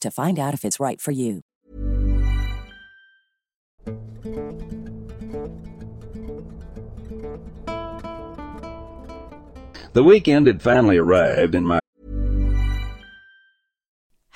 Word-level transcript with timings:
to 0.00 0.10
find 0.10 0.38
out 0.38 0.54
if 0.54 0.64
it's 0.64 0.80
right 0.80 1.00
for 1.00 1.12
you. 1.12 1.42
The 9.96 10.04
weekend 10.04 10.46
had 10.46 10.60
finally 10.60 10.98
arrived, 10.98 11.54
and 11.54 11.66
my 11.66 11.80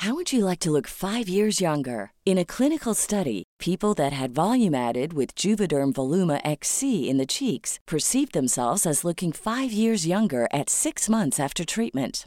How 0.00 0.14
would 0.14 0.32
you 0.32 0.46
like 0.46 0.60
to 0.60 0.70
look 0.70 0.86
five 0.86 1.28
years 1.28 1.60
younger? 1.60 2.12
In 2.24 2.38
a 2.38 2.46
clinical 2.46 2.94
study, 2.94 3.42
people 3.58 3.92
that 3.96 4.14
had 4.14 4.34
volume 4.34 4.74
added 4.74 5.12
with 5.12 5.34
Juvederm 5.34 5.92
Voluma 5.92 6.40
XC 6.42 7.10
in 7.10 7.18
the 7.18 7.26
cheeks 7.26 7.78
perceived 7.86 8.32
themselves 8.32 8.86
as 8.86 9.04
looking 9.04 9.30
five 9.30 9.70
years 9.70 10.06
younger 10.06 10.48
at 10.54 10.70
six 10.70 11.10
months 11.10 11.38
after 11.38 11.66
treatment. 11.66 12.26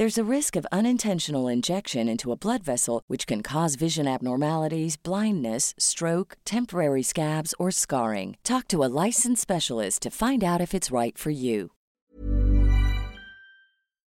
There's 0.00 0.16
a 0.16 0.24
risk 0.24 0.56
of 0.56 0.66
unintentional 0.72 1.46
injection 1.46 2.08
into 2.08 2.32
a 2.32 2.34
blood 2.34 2.64
vessel, 2.64 3.02
which 3.06 3.26
can 3.26 3.42
cause 3.42 3.74
vision 3.74 4.08
abnormalities, 4.08 4.96
blindness, 4.96 5.74
stroke, 5.76 6.38
temporary 6.46 7.02
scabs, 7.02 7.52
or 7.58 7.70
scarring. 7.70 8.38
Talk 8.42 8.66
to 8.68 8.82
a 8.82 8.88
licensed 9.04 9.42
specialist 9.42 10.00
to 10.00 10.10
find 10.10 10.42
out 10.42 10.62
if 10.62 10.72
it's 10.72 10.90
right 10.90 11.18
for 11.18 11.28
you. 11.28 11.72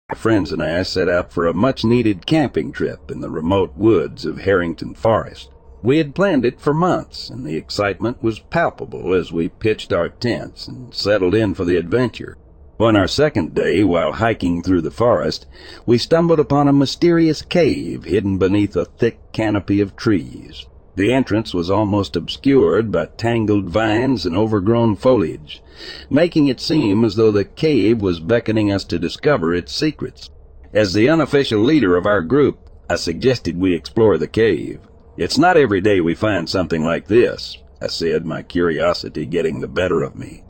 My 0.07 0.16
friends 0.16 0.51
and 0.51 0.61
I 0.61 0.83
set 0.83 1.09
out 1.09 1.33
for 1.33 1.47
a 1.47 1.55
much 1.55 1.83
needed 1.83 2.27
camping 2.27 2.71
trip 2.71 3.09
in 3.09 3.21
the 3.21 3.31
remote 3.31 3.75
woods 3.75 4.25
of 4.25 4.41
Harrington 4.41 4.94
Forest. 4.94 5.50
We 5.81 5.97
had 5.97 6.13
planned 6.13 6.45
it 6.45 6.61
for 6.61 6.71
months, 6.71 7.31
and 7.31 7.44
the 7.44 7.57
excitement 7.57 8.21
was 8.21 8.38
palpable 8.38 9.16
as 9.16 9.31
we 9.31 9.50
pitched 9.50 9.91
our 9.91 10.09
tents 10.09 10.67
and 10.67 10.94
settled 10.94 11.33
in 11.33 11.56
for 11.56 11.66
the 11.66 11.77
adventure. 11.77 12.38
On 12.79 12.95
our 12.95 13.09
second 13.09 13.53
day, 13.53 13.84
while 13.84 14.13
hiking 14.13 14.63
through 14.63 14.79
the 14.79 14.90
forest, 14.90 15.45
we 15.85 15.97
stumbled 15.97 16.40
upon 16.40 16.69
a 16.69 16.73
mysterious 16.73 17.41
cave 17.41 18.06
hidden 18.06 18.38
beneath 18.38 18.73
a 18.78 18.85
thick 18.85 19.19
canopy 19.34 19.81
of 19.81 19.97
trees. 19.97 20.66
The 20.95 21.12
entrance 21.12 21.53
was 21.53 21.69
almost 21.69 22.16
obscured 22.16 22.89
by 22.89 23.07
tangled 23.18 23.69
vines 23.69 24.25
and 24.25 24.38
overgrown 24.38 24.95
foliage, 24.95 25.62
making 26.09 26.47
it 26.47 26.62
seem 26.62 27.03
as 27.03 27.18
though 27.18 27.31
the 27.31 27.44
cave 27.44 28.01
was 28.01 28.22
beckoning 28.22 28.72
us 28.72 28.85
to 28.85 28.97
discover 28.97 29.53
its 29.53 29.75
secrets. 29.75 30.29
As 30.73 30.94
the 30.94 31.09
unofficial 31.09 31.59
leader 31.59 31.97
of 31.97 32.06
our 32.06 32.22
group, 32.22 32.69
I 32.89 32.95
suggested 32.95 33.57
we 33.57 33.75
explore 33.75 34.18
the 34.18 34.28
cave. 34.28 34.79
It's 35.18 35.38
not 35.38 35.57
every 35.57 35.81
day 35.81 36.00
we 36.00 36.16
find 36.16 36.47
something 36.47 36.85
like 36.85 37.07
this, 37.07 37.57
I 37.81 37.88
said, 37.88 38.25
my 38.25 38.41
curiosity 38.41 39.25
getting 39.25 39.59
the 39.59 39.68
better 39.68 40.01
of 40.01 40.16
me. 40.16 40.45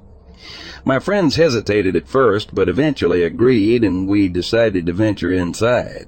My 0.85 0.99
friends 0.99 1.35
hesitated 1.35 1.95
at 1.95 2.07
first, 2.07 2.55
but 2.55 2.69
eventually 2.69 3.23
agreed, 3.23 3.83
and 3.83 4.07
we 4.07 4.27
decided 4.27 4.85
to 4.85 4.93
venture 4.93 5.31
inside. 5.31 6.07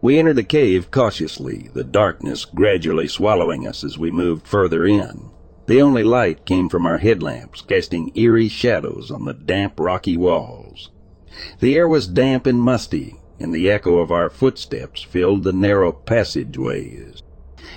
We 0.00 0.18
entered 0.18 0.36
the 0.36 0.44
cave 0.44 0.90
cautiously, 0.90 1.70
the 1.74 1.84
darkness 1.84 2.44
gradually 2.44 3.08
swallowing 3.08 3.66
us 3.66 3.82
as 3.82 3.98
we 3.98 4.10
moved 4.10 4.46
further 4.46 4.86
in. 4.86 5.30
The 5.66 5.82
only 5.82 6.04
light 6.04 6.44
came 6.44 6.68
from 6.68 6.86
our 6.86 6.98
headlamps, 6.98 7.60
casting 7.60 8.12
eerie 8.14 8.48
shadows 8.48 9.10
on 9.10 9.24
the 9.24 9.34
damp, 9.34 9.80
rocky 9.80 10.16
walls. 10.16 10.90
The 11.60 11.74
air 11.74 11.88
was 11.88 12.06
damp 12.06 12.46
and 12.46 12.60
musty, 12.60 13.16
and 13.40 13.54
the 13.54 13.70
echo 13.70 13.98
of 13.98 14.10
our 14.10 14.30
footsteps 14.30 15.02
filled 15.02 15.42
the 15.44 15.52
narrow 15.52 15.92
passageways. 15.92 17.22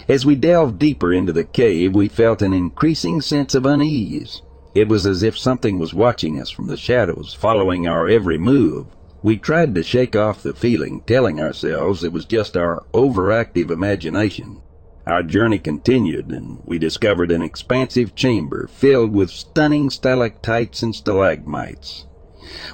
As 0.08 0.26
we 0.26 0.36
delved 0.36 0.80
deeper 0.80 1.12
into 1.12 1.34
the 1.34 1.44
cave, 1.44 1.96
we 1.96 2.08
felt 2.08 2.42
an 2.42 2.54
increasing 2.54 3.22
sense 3.22 3.56
of 3.56 3.66
unease. 3.66 4.42
It 4.76 4.88
was 4.88 5.06
as 5.08 5.24
if 5.24 5.38
something 5.38 5.80
was 5.80 5.94
watching 5.94 6.40
us 6.40 6.52
from 6.52 6.68
the 6.68 6.78
shadows, 6.78 7.34
following 7.34 7.88
our 7.88 8.08
every 8.08 8.38
move. 8.38 8.86
We 9.24 9.38
tried 9.38 9.74
to 9.76 9.84
shake 9.84 10.16
off 10.16 10.44
the 10.44 10.54
feeling, 10.54 11.02
telling 11.08 11.42
ourselves 11.42 12.04
it 12.04 12.14
was 12.14 12.26
just 12.26 12.56
our 12.56 12.84
overactive 12.94 13.72
imagination. 13.72 14.62
Our 15.08 15.24
journey 15.24 15.58
continued, 15.58 16.30
and 16.30 16.60
we 16.66 16.78
discovered 16.78 17.32
an 17.32 17.42
expansive 17.42 18.14
chamber 18.14 18.68
filled 18.68 19.12
with 19.12 19.32
stunning 19.32 19.90
stalactites 19.90 20.84
and 20.84 20.96
stalagmites. 20.96 22.06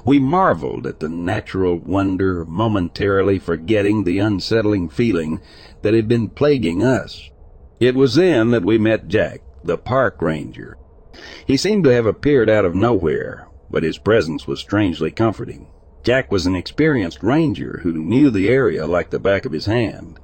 We 0.03 0.19
marveled 0.19 0.85
at 0.85 0.99
the 0.99 1.09
natural 1.09 1.77
wonder, 1.77 2.43
momentarily 2.45 3.39
forgetting 3.39 4.03
the 4.03 4.19
unsettling 4.19 4.89
feeling 4.89 5.39
that 5.81 5.93
had 5.93 6.09
been 6.09 6.27
plaguing 6.29 6.83
us. 6.83 7.29
It 7.79 7.95
was 7.95 8.15
then 8.15 8.51
that 8.51 8.65
we 8.65 8.77
met 8.77 9.07
Jack, 9.07 9.41
the 9.63 9.77
park 9.77 10.21
ranger. 10.21 10.77
He 11.45 11.57
seemed 11.57 11.83
to 11.85 11.93
have 11.93 12.05
appeared 12.05 12.49
out 12.49 12.65
of 12.65 12.75
nowhere, 12.75 13.47
but 13.69 13.83
his 13.83 13.97
presence 13.97 14.47
was 14.47 14.59
strangely 14.59 15.11
comforting. 15.11 15.67
Jack 16.03 16.31
was 16.31 16.45
an 16.45 16.55
experienced 16.55 17.23
ranger 17.23 17.79
who 17.83 17.93
knew 17.93 18.29
the 18.29 18.49
area 18.49 18.85
like 18.85 19.09
the 19.09 19.19
back 19.19 19.45
of 19.45 19.51
his 19.51 19.65
hand. 19.65 20.19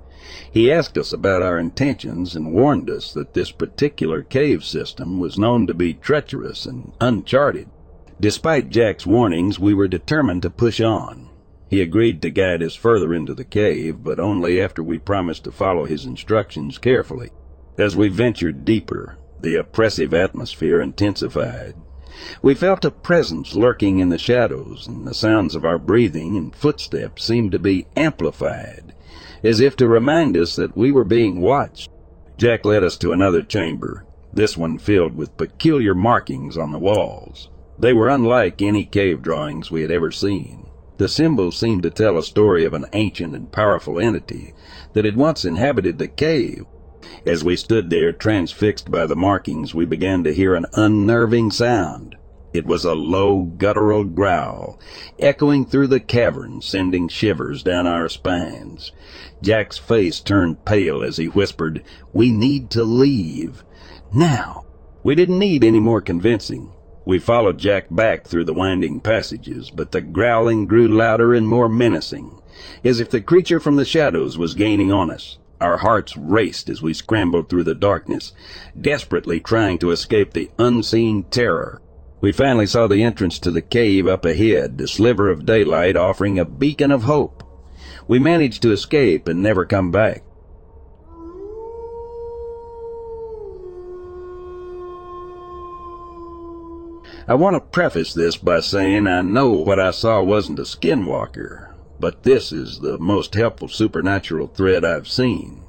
He 0.51 0.71
asked 0.71 0.97
us 0.97 1.11
about 1.11 1.41
our 1.41 1.57
intentions 1.57 2.35
and 2.35 2.53
warned 2.53 2.89
us 2.89 3.13
that 3.13 3.33
this 3.33 3.51
particular 3.51 4.21
cave 4.21 4.63
system 4.63 5.19
was 5.19 5.39
known 5.39 5.65
to 5.67 5.73
be 5.73 5.93
treacherous 5.93 6.65
and 6.65 6.91
uncharted. 7.01 7.69
Despite 8.19 8.69
Jack's 8.69 9.07
warnings, 9.07 9.59
we 9.59 9.73
were 9.73 9.87
determined 9.87 10.43
to 10.43 10.49
push 10.49 10.79
on. 10.79 11.29
He 11.69 11.81
agreed 11.81 12.21
to 12.21 12.29
guide 12.29 12.61
us 12.61 12.75
further 12.75 13.13
into 13.13 13.33
the 13.33 13.45
cave, 13.45 14.03
but 14.03 14.19
only 14.19 14.61
after 14.61 14.83
we 14.83 14.99
promised 14.99 15.45
to 15.45 15.51
follow 15.51 15.85
his 15.85 16.05
instructions 16.05 16.77
carefully. 16.77 17.31
As 17.77 17.95
we 17.95 18.09
ventured 18.09 18.65
deeper, 18.65 19.17
the 19.41 19.55
oppressive 19.55 20.13
atmosphere 20.13 20.81
intensified. 20.81 21.75
We 22.41 22.53
felt 22.53 22.85
a 22.85 22.91
presence 22.91 23.55
lurking 23.55 23.99
in 23.99 24.09
the 24.09 24.17
shadows, 24.17 24.87
and 24.87 25.07
the 25.07 25.13
sounds 25.13 25.55
of 25.55 25.65
our 25.65 25.79
breathing 25.79 26.37
and 26.37 26.55
footsteps 26.55 27.23
seemed 27.23 27.51
to 27.53 27.59
be 27.59 27.87
amplified, 27.95 28.93
as 29.43 29.59
if 29.59 29.75
to 29.77 29.87
remind 29.87 30.37
us 30.37 30.55
that 30.55 30.77
we 30.77 30.91
were 30.91 31.03
being 31.03 31.41
watched. 31.41 31.89
Jack 32.37 32.65
led 32.65 32.83
us 32.83 32.97
to 32.97 33.11
another 33.11 33.41
chamber, 33.41 34.05
this 34.33 34.55
one 34.55 34.77
filled 34.77 35.15
with 35.15 35.37
peculiar 35.37 35.95
markings 35.95 36.57
on 36.57 36.71
the 36.71 36.79
walls. 36.79 37.49
They 37.79 37.93
were 37.93 38.09
unlike 38.09 38.61
any 38.61 38.85
cave 38.85 39.21
drawings 39.21 39.71
we 39.71 39.81
had 39.81 39.91
ever 39.91 40.11
seen. 40.11 40.67
The 40.97 41.07
symbols 41.07 41.57
seemed 41.57 41.81
to 41.83 41.89
tell 41.89 42.17
a 42.17 42.23
story 42.23 42.63
of 42.65 42.73
an 42.75 42.85
ancient 42.93 43.35
and 43.35 43.51
powerful 43.51 43.99
entity 43.99 44.53
that 44.93 45.05
had 45.05 45.15
once 45.15 45.45
inhabited 45.45 45.97
the 45.97 46.07
cave 46.07 46.65
as 47.25 47.43
we 47.43 47.55
stood 47.55 47.89
there 47.89 48.11
transfixed 48.11 48.91
by 48.91 49.05
the 49.05 49.15
markings, 49.15 49.73
we 49.73 49.85
began 49.85 50.23
to 50.23 50.33
hear 50.33 50.55
an 50.55 50.65
unnerving 50.73 51.51
sound. 51.51 52.15
It 52.53 52.65
was 52.65 52.83
a 52.83 52.95
low, 52.95 53.43
guttural 53.43 54.03
growl, 54.03 54.77
echoing 55.17 55.65
through 55.65 55.87
the 55.87 56.01
cavern, 56.01 56.61
sending 56.61 57.07
shivers 57.07 57.63
down 57.63 57.87
our 57.87 58.09
spines. 58.09 58.91
Jack's 59.41 59.77
face 59.77 60.19
turned 60.19 60.65
pale 60.65 61.01
as 61.01 61.17
he 61.17 61.27
whispered, 61.27 61.81
We 62.11 62.31
need 62.31 62.69
to 62.71 62.83
leave. 62.83 63.63
Now. 64.13 64.65
We 65.03 65.15
didn't 65.15 65.39
need 65.39 65.63
any 65.63 65.79
more 65.79 66.01
convincing. 66.01 66.73
We 67.05 67.17
followed 67.17 67.57
Jack 67.57 67.87
back 67.89 68.27
through 68.27 68.43
the 68.43 68.53
winding 68.53 68.99
passages, 68.99 69.71
but 69.71 69.91
the 69.91 70.01
growling 70.01 70.67
grew 70.67 70.87
louder 70.87 71.33
and 71.33 71.47
more 71.47 71.67
menacing, 71.67 72.39
as 72.83 72.99
if 72.99 73.09
the 73.09 73.21
creature 73.21 73.59
from 73.59 73.77
the 73.77 73.85
shadows 73.85 74.37
was 74.37 74.53
gaining 74.53 74.91
on 74.91 75.09
us. 75.09 75.39
Our 75.61 75.77
hearts 75.77 76.17
raced 76.17 76.69
as 76.69 76.81
we 76.81 76.95
scrambled 76.95 77.47
through 77.47 77.65
the 77.65 77.75
darkness, 77.75 78.33
desperately 78.79 79.39
trying 79.39 79.77
to 79.77 79.91
escape 79.91 80.33
the 80.33 80.49
unseen 80.57 81.23
terror. 81.25 81.79
We 82.19 82.31
finally 82.31 82.65
saw 82.65 82.87
the 82.87 83.03
entrance 83.03 83.37
to 83.39 83.51
the 83.51 83.61
cave 83.61 84.07
up 84.07 84.25
ahead, 84.25 84.79
the 84.79 84.87
sliver 84.87 85.29
of 85.29 85.45
daylight 85.45 85.95
offering 85.95 86.39
a 86.39 86.45
beacon 86.45 86.91
of 86.91 87.03
hope. 87.03 87.43
We 88.07 88.17
managed 88.17 88.63
to 88.63 88.71
escape 88.71 89.27
and 89.27 89.43
never 89.43 89.63
come 89.63 89.91
back. 89.91 90.23
I 97.27 97.35
want 97.35 97.55
to 97.55 97.59
preface 97.59 98.15
this 98.15 98.35
by 98.35 98.61
saying 98.61 99.05
I 99.05 99.21
know 99.21 99.51
what 99.51 99.79
I 99.79 99.91
saw 99.91 100.23
wasn't 100.23 100.57
a 100.57 100.63
skinwalker, 100.63 101.70
but 102.01 102.23
this 102.23 102.51
is 102.51 102.79
the 102.79 102.97
most 102.97 103.35
helpful 103.35 103.67
supernatural 103.67 104.47
thread 104.47 104.83
I've 104.83 105.07
seen. 105.07 105.61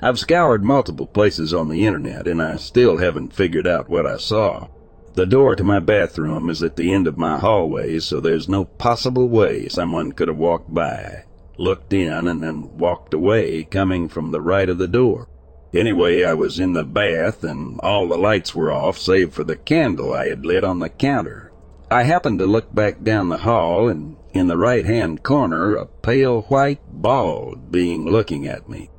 I've 0.00 0.18
scoured 0.18 0.64
multiple 0.64 1.08
places 1.08 1.52
on 1.52 1.68
the 1.68 1.84
internet 1.84 2.28
and 2.28 2.40
I 2.40 2.56
still 2.56 2.98
haven't 2.98 3.34
figured 3.34 3.66
out 3.66 3.90
what 3.90 4.06
I 4.06 4.16
saw. 4.16 4.68
The 5.14 5.26
door 5.26 5.56
to 5.56 5.64
my 5.64 5.80
bathroom 5.80 6.48
is 6.48 6.62
at 6.62 6.76
the 6.76 6.92
end 6.92 7.06
of 7.06 7.18
my 7.18 7.38
hallway, 7.38 7.98
so 7.98 8.20
there's 8.20 8.48
no 8.48 8.64
possible 8.64 9.28
way 9.28 9.68
someone 9.68 10.12
could 10.12 10.28
have 10.28 10.38
walked 10.38 10.72
by, 10.72 11.24
looked 11.58 11.92
in, 11.92 12.28
and 12.28 12.42
then 12.42 12.78
walked 12.78 13.12
away 13.12 13.64
coming 13.64 14.08
from 14.08 14.30
the 14.30 14.40
right 14.40 14.68
of 14.68 14.78
the 14.78 14.88
door. 14.88 15.28
Anyway, 15.74 16.22
I 16.22 16.34
was 16.34 16.60
in 16.60 16.74
the 16.74 16.84
bath 16.84 17.42
and 17.42 17.80
all 17.80 18.08
the 18.08 18.16
lights 18.16 18.54
were 18.54 18.70
off 18.70 18.98
save 18.98 19.34
for 19.34 19.42
the 19.42 19.56
candle 19.56 20.14
I 20.14 20.28
had 20.28 20.46
lit 20.46 20.64
on 20.64 20.78
the 20.78 20.88
counter. 20.88 21.50
I 21.90 22.04
happened 22.04 22.38
to 22.38 22.46
look 22.46 22.74
back 22.74 23.02
down 23.02 23.28
the 23.28 23.38
hall 23.38 23.88
and 23.88 24.16
in 24.32 24.46
the 24.46 24.56
right 24.56 24.86
hand 24.86 25.22
corner 25.22 25.74
a 25.74 25.86
pale 25.86 26.42
white 26.42 26.80
bald 26.90 27.70
being 27.70 28.04
looking 28.04 28.46
at 28.46 28.68
me. 28.68 28.90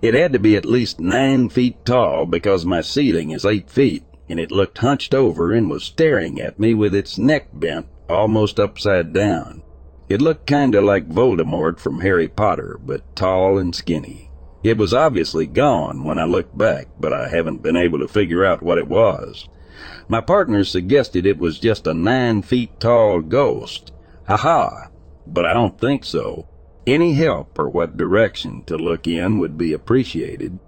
It 0.00 0.14
had 0.14 0.32
to 0.32 0.38
be 0.38 0.56
at 0.56 0.64
least 0.64 1.00
nine 1.00 1.48
feet 1.48 1.84
tall 1.84 2.26
because 2.26 2.64
my 2.64 2.80
ceiling 2.80 3.30
is 3.30 3.44
eight 3.44 3.70
feet 3.70 4.04
and 4.28 4.40
it 4.40 4.50
looked 4.50 4.78
hunched 4.78 5.14
over 5.14 5.52
and 5.52 5.70
was 5.70 5.84
staring 5.84 6.40
at 6.40 6.58
me 6.58 6.74
with 6.74 6.94
its 6.94 7.18
neck 7.18 7.48
bent 7.52 7.86
almost 8.08 8.58
upside 8.58 9.12
down. 9.12 9.62
It 10.08 10.22
looked 10.22 10.46
kinda 10.46 10.80
like 10.80 11.08
Voldemort 11.08 11.80
from 11.80 12.00
Harry 12.00 12.28
Potter, 12.28 12.78
but 12.84 13.16
tall 13.16 13.58
and 13.58 13.74
skinny. 13.74 14.30
It 14.62 14.78
was 14.78 14.94
obviously 14.94 15.46
gone 15.46 16.04
when 16.04 16.18
I 16.18 16.24
looked 16.24 16.56
back, 16.56 16.88
but 16.98 17.12
I 17.12 17.28
haven't 17.28 17.62
been 17.62 17.76
able 17.76 17.98
to 18.00 18.08
figure 18.08 18.44
out 18.44 18.62
what 18.62 18.78
it 18.78 18.88
was. 18.88 19.48
My 20.08 20.20
partner 20.20 20.64
suggested 20.64 21.26
it 21.26 21.38
was 21.38 21.58
just 21.58 21.86
a 21.86 21.94
nine 21.94 22.42
feet 22.42 22.80
tall 22.80 23.20
ghost. 23.20 23.92
Aha! 24.28 24.88
But 25.26 25.46
I 25.46 25.52
don't 25.52 25.80
think 25.80 26.04
so. 26.04 26.48
Any 26.86 27.14
help 27.14 27.58
or 27.58 27.68
what 27.68 27.96
direction 27.96 28.64
to 28.64 28.76
look 28.76 29.06
in 29.06 29.38
would 29.38 29.56
be 29.56 29.72
appreciated. 29.72 30.58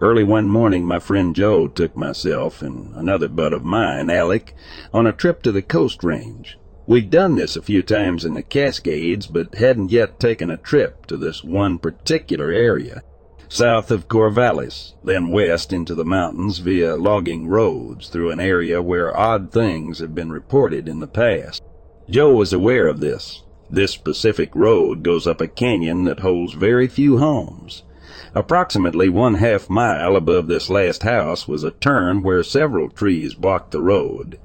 Early 0.00 0.24
one 0.24 0.48
morning, 0.48 0.84
my 0.84 0.98
friend 0.98 1.34
Joe 1.34 1.68
took 1.68 1.96
myself 1.96 2.60
and 2.60 2.94
another 2.94 3.28
bud 3.28 3.52
of 3.52 3.64
mine, 3.64 4.10
Alec, 4.10 4.54
on 4.92 5.06
a 5.06 5.12
trip 5.12 5.42
to 5.42 5.52
the 5.52 5.62
Coast 5.62 6.04
Range. 6.04 6.58
We'd 6.86 7.08
done 7.08 7.36
this 7.36 7.56
a 7.56 7.62
few 7.62 7.82
times 7.82 8.24
in 8.24 8.34
the 8.34 8.42
Cascades, 8.42 9.26
but 9.26 9.54
hadn't 9.54 9.90
yet 9.90 10.20
taken 10.20 10.50
a 10.50 10.58
trip 10.58 11.06
to 11.06 11.16
this 11.16 11.42
one 11.42 11.78
particular 11.78 12.50
area, 12.50 13.02
south 13.48 13.90
of 13.90 14.08
Corvallis, 14.08 14.94
then 15.04 15.28
west 15.28 15.72
into 15.72 15.94
the 15.94 16.04
mountains 16.04 16.58
via 16.58 16.96
logging 16.96 17.46
roads 17.48 18.08
through 18.08 18.30
an 18.30 18.40
area 18.40 18.82
where 18.82 19.16
odd 19.16 19.50
things 19.52 19.98
have 19.98 20.14
been 20.14 20.30
reported 20.30 20.88
in 20.88 21.00
the 21.00 21.06
past. 21.06 21.62
Joe 22.08 22.34
was 22.34 22.52
aware 22.52 22.86
of 22.86 23.00
this. 23.00 23.42
This 23.70 23.92
specific 23.92 24.54
road 24.54 25.02
goes 25.02 25.26
up 25.26 25.40
a 25.40 25.48
canyon 25.48 26.04
that 26.04 26.20
holds 26.20 26.54
very 26.54 26.86
few 26.86 27.18
homes. 27.18 27.82
Approximately 28.34 29.08
one 29.08 29.34
half 29.34 29.70
mile 29.70 30.16
above 30.16 30.48
this 30.48 30.68
last 30.68 31.02
house 31.02 31.48
was 31.48 31.64
a 31.64 31.70
turn 31.70 32.22
where 32.22 32.42
several 32.42 32.90
trees 32.90 33.34
blocked 33.34 33.70
the 33.70 33.80
road. 33.80 34.38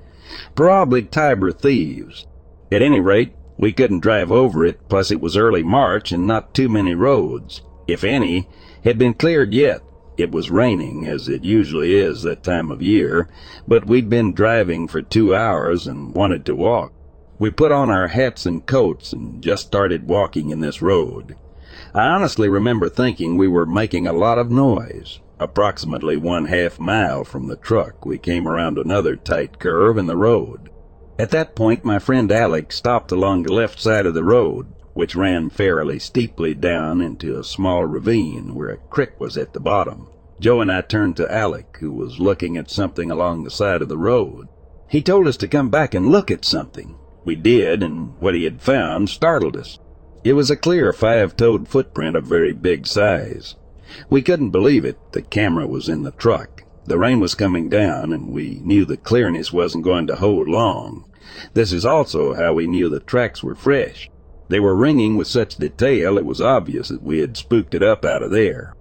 Probably 0.56 1.02
Tiber 1.04 1.52
thieves. 1.52 2.28
At 2.72 2.81
any 2.81 3.00
rate, 3.00 3.34
we 3.57 3.74
couldn't 3.74 4.00
drive 4.00 4.31
over 4.31 4.63
it, 4.63 4.88
plus 4.88 5.12
it 5.12 5.19
was 5.19 5.36
early 5.36 5.63
March 5.63 6.12
and 6.12 6.25
not 6.25 6.54
too 6.54 6.69
many 6.69 6.95
roads, 6.95 7.62
if 7.88 8.04
any, 8.04 8.48
had 8.84 8.98
been 8.98 9.14
cleared 9.14 9.54
yet. 9.54 9.81
It 10.18 10.31
was 10.31 10.52
raining, 10.52 11.08
as 11.08 11.30
it 11.30 11.44
usually 11.44 11.96
is 11.96 12.24
that 12.24 12.44
time 12.44 12.72
of 12.72 12.81
year, 12.81 13.30
but 13.68 13.88
we'd 13.88 14.10
been 14.10 14.34
driving 14.34 14.88
for 14.88 15.02
two 15.02 15.34
hours 15.34 15.88
and 15.88 16.14
wanted 16.14 16.46
to 16.46 16.56
walk. 16.56 16.92
We 17.38 17.52
put 17.52 17.72
on 17.72 17.90
our 17.90 18.08
hats 18.08 18.46
and 18.46 18.66
coats 18.66 19.14
and 19.14 19.42
just 19.42 19.68
started 19.68 20.10
walking 20.10 20.50
in 20.50 20.60
this 20.60 20.81
road. 20.81 21.38
I 21.94 22.08
honestly 22.08 22.50
remember 22.50 22.90
thinking 22.90 23.38
we 23.38 23.48
were 23.48 23.66
making 23.66 24.08
a 24.08 24.14
lot 24.14 24.38
of 24.38 24.52
noise. 24.52 25.20
Approximately 25.40 26.18
one 26.18 26.46
half 26.46 26.80
mile 26.80 27.24
from 27.24 27.48
the 27.48 27.56
truck, 27.56 28.06
we 28.06 28.18
came 28.18 28.46
around 28.46 28.78
another 28.78 29.16
tight 29.16 29.58
curve 29.58 29.98
in 29.98 30.08
the 30.08 30.18
road. 30.18 30.70
At 31.18 31.31
that 31.31 31.56
point, 31.56 31.86
my 31.86 31.98
friend 31.98 32.30
Alec 32.30 32.74
stopped 32.74 33.14
along 33.14 33.44
the 33.44 33.54
left 33.54 33.80
side 33.80 34.06
of 34.06 34.14
the 34.14 34.24
road, 34.24 34.68
which 34.94 35.16
ran 35.16 35.50
fairly 35.50 36.00
steeply 36.00 36.54
down 36.54 37.02
into 37.02 37.38
a 37.38 37.44
small 37.44 37.86
ravine 37.86 38.56
where 38.56 38.70
a 38.70 38.78
creek 38.78 39.20
was 39.20 39.38
at 39.38 39.54
the 39.54 39.60
bottom. 39.60 40.08
Joe 40.40 40.62
and 40.62 40.72
I 40.72 40.82
turned 40.82 41.18
to 41.18 41.32
Alec, 41.32 41.78
who 41.80 41.92
was 41.92 42.20
looking 42.20 42.58
at 42.58 42.72
something 42.72 43.12
along 43.12 43.44
the 43.44 43.52
side 43.52 43.82
of 43.82 43.90
the 43.90 43.98
road. 43.98 44.48
He 44.88 45.02
told 45.02 45.28
us 45.28 45.38
to 45.38 45.48
come 45.48 45.70
back 45.70 45.94
and 45.94 46.12
look 46.12 46.32
at 46.32 46.46
something. 46.46 46.98
We 47.26 47.36
did, 47.36 47.84
and 47.84 48.14
what 48.20 48.36
he 48.36 48.46
had 48.46 48.62
found 48.62 49.10
startled 49.10 49.58
us. 49.58 49.80
It 50.24 50.34
was 50.34 50.50
a 50.50 50.56
clear 50.56 50.92
five-toed 50.92 51.68
footprint 51.68 52.16
of 52.16 52.26
very 52.26 52.54
big 52.54 52.88
size. 52.88 53.56
We 54.10 54.22
couldn't 54.22 54.52
believe 54.52 54.86
it. 54.86 54.98
The 55.12 55.22
camera 55.22 55.68
was 55.68 55.90
in 55.90 56.04
the 56.04 56.12
truck. 56.12 56.64
The 56.86 56.98
rain 56.98 57.20
was 57.20 57.36
coming 57.36 57.70
down, 57.70 58.12
and 58.14 58.30
we 58.30 58.62
knew 58.64 58.86
the 58.86 58.98
clearness 58.98 59.54
wasn't 59.54 59.84
going 59.84 60.08
to 60.08 60.16
hold 60.16 60.48
long. 60.48 61.06
This 61.54 61.72
is 61.72 61.86
also 61.86 62.34
how 62.34 62.54
we 62.54 62.66
knew 62.66 62.90
the 62.90 63.00
tracks 63.00 63.44
were 63.44 63.56
fresh. 63.56 64.10
They 64.50 64.60
were 64.60 64.76
ringing 64.76 65.16
with 65.16 65.28
such 65.28 65.58
detail 65.58 66.18
it 66.18 66.26
was 66.26 66.42
obvious 66.42 66.90
that 66.90 67.04
we 67.04 67.20
had 67.20 67.38
spooked 67.38 67.76
it 67.76 67.84
up 67.84 68.04
out 68.04 68.24
of 68.24 68.32
there. 68.32 68.74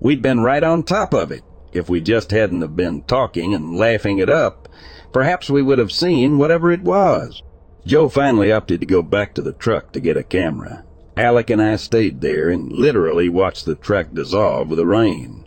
We'd 0.00 0.22
been 0.22 0.40
right 0.40 0.62
on 0.62 0.84
top 0.84 1.12
of 1.12 1.32
it. 1.32 1.42
If 1.72 1.88
we 1.88 2.00
just 2.00 2.30
hadn't 2.30 2.62
have 2.62 2.76
been 2.76 3.02
talking 3.02 3.52
and 3.52 3.76
laughing 3.76 4.18
it 4.18 4.30
up, 4.30 4.68
perhaps 5.12 5.50
we 5.50 5.62
would 5.62 5.78
have 5.78 5.92
seen 5.92 6.38
whatever 6.38 6.70
it 6.70 6.82
was. 6.82 7.42
Joe 7.84 8.08
finally 8.08 8.52
opted 8.52 8.80
to 8.80 8.86
go 8.86 9.02
back 9.02 9.34
to 9.34 9.42
the 9.42 9.52
truck 9.52 9.92
to 9.92 10.00
get 10.00 10.16
a 10.16 10.22
camera. 10.22 10.84
Alec 11.16 11.50
and 11.50 11.60
I 11.60 11.76
stayed 11.76 12.20
there 12.20 12.48
and 12.48 12.70
literally 12.70 13.28
watched 13.28 13.64
the 13.64 13.74
track 13.74 14.12
dissolve 14.12 14.68
with 14.68 14.78
the 14.78 14.86
rain. 14.86 15.44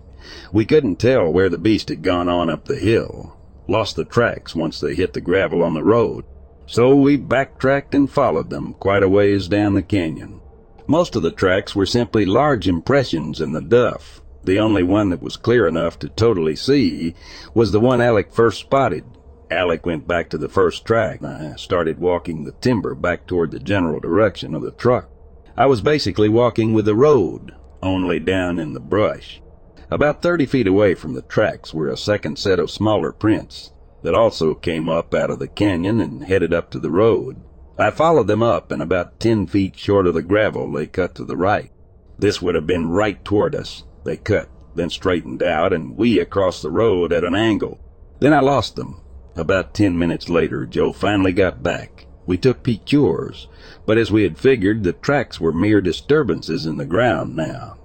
We 0.52 0.66
couldn't 0.66 0.98
tell 0.98 1.32
where 1.32 1.50
the 1.50 1.58
beast 1.58 1.90
had 1.90 2.02
gone 2.02 2.28
on 2.28 2.50
up 2.50 2.66
the 2.66 2.76
hill. 2.76 3.38
Lost 3.68 3.96
the 3.96 4.06
tracks 4.06 4.56
once 4.56 4.80
they 4.80 4.96
hit 4.96 5.14
the 5.14 5.22
gravel 5.22 5.64
on 5.64 5.74
the 5.74 5.84
road. 5.84 6.26
So 6.72 6.96
we 6.96 7.18
backtracked 7.18 7.96
and 7.96 8.08
followed 8.08 8.52
them 8.52 8.76
quite 8.76 9.02
a 9.02 9.10
ways 9.10 9.48
down 9.48 9.74
the 9.74 9.82
canyon. 9.82 10.40
Most 10.86 11.16
of 11.16 11.24
the 11.24 11.32
tracks 11.32 11.76
were 11.76 11.88
simply 11.88 12.28
large 12.28 12.68
impressions 12.68 13.42
in 13.42 13.54
the 13.54 13.62
duff. 13.62 14.22
The 14.44 14.60
only 14.60 14.84
one 14.84 15.10
that 15.10 15.22
was 15.24 15.36
clear 15.36 15.66
enough 15.66 15.98
to 15.98 16.10
totally 16.10 16.56
see 16.56 17.16
was 17.56 17.72
the 17.72 17.80
one 17.80 18.02
Alec 18.02 18.32
first 18.32 18.60
spotted. 18.60 19.04
Alec 19.50 19.84
went 19.88 20.08
back 20.08 20.30
to 20.30 20.38
the 20.38 20.48
first 20.48 20.86
track. 20.86 21.22
And 21.22 21.54
I 21.54 21.56
started 21.56 21.98
walking 21.98 22.44
the 22.44 22.52
timber 22.52 22.94
back 22.94 23.26
toward 23.26 23.50
the 23.50 23.60
general 23.60 24.00
direction 24.00 24.54
of 24.54 24.62
the 24.62 24.70
truck. 24.70 25.10
I 25.58 25.66
was 25.66 25.82
basically 25.82 26.30
walking 26.30 26.74
with 26.74 26.86
the 26.86 26.94
road, 26.96 27.52
only 27.82 28.20
down 28.20 28.60
in 28.60 28.74
the 28.74 28.80
brush. 28.80 29.42
About 29.90 30.22
30 30.22 30.46
feet 30.46 30.68
away 30.68 30.94
from 30.94 31.16
the 31.16 31.24
tracks 31.24 31.74
were 31.74 31.90
a 31.90 31.98
second 31.98 32.38
set 32.38 32.60
of 32.60 32.70
smaller 32.70 33.12
prints 33.12 33.72
that 34.02 34.16
also 34.16 34.54
came 34.54 34.88
up 34.88 35.14
out 35.14 35.30
of 35.30 35.40
the 35.40 35.48
canyon 35.48 36.00
and 36.00 36.24
headed 36.24 36.54
up 36.54 36.70
to 36.72 36.80
the 36.80 36.92
road. 36.92 37.42
I 37.78 37.92
followed 37.92 38.28
them 38.28 38.44
up, 38.44 38.72
and 38.72 38.82
about 38.82 39.20
10 39.20 39.48
feet 39.48 39.78
short 39.78 40.08
of 40.08 40.14
the 40.14 40.22
gravel, 40.22 40.72
they 40.72 40.86
cut 40.86 41.16
to 41.16 41.26
the 41.26 41.38
right. 41.38 41.72
This 42.18 42.42
would 42.42 42.56
have 42.56 42.68
been 42.68 42.90
right 42.90 43.24
toward 43.24 43.56
us. 43.56 43.84
They 44.04 44.18
cut, 44.18 44.50
then 44.76 44.90
straightened 44.90 45.42
out, 45.42 45.72
and 45.72 45.96
we 45.96 46.20
across 46.20 46.62
the 46.62 46.72
road 46.72 47.14
at 47.14 47.24
an 47.24 47.36
angle. 47.36 47.80
Then 48.20 48.34
I 48.34 48.42
lost 48.42 48.76
them. 48.76 49.00
About 49.36 49.74
10 49.74 49.98
minutes 49.98 50.28
later, 50.28 50.66
Joe 50.66 50.92
finally 50.92 51.32
got 51.32 51.64
back. 51.64 52.06
We 52.26 52.38
took 52.38 52.62
pictures, 52.64 53.48
but 53.86 53.98
as 53.98 54.12
we 54.12 54.24
had 54.24 54.38
figured, 54.38 54.84
the 54.84 54.94
tracks 54.94 55.40
were 55.40 55.54
mere 55.54 55.82
disturbances 55.82 56.66
in 56.66 56.78
the 56.78 56.86
ground 56.86 57.36
now. 57.36 57.78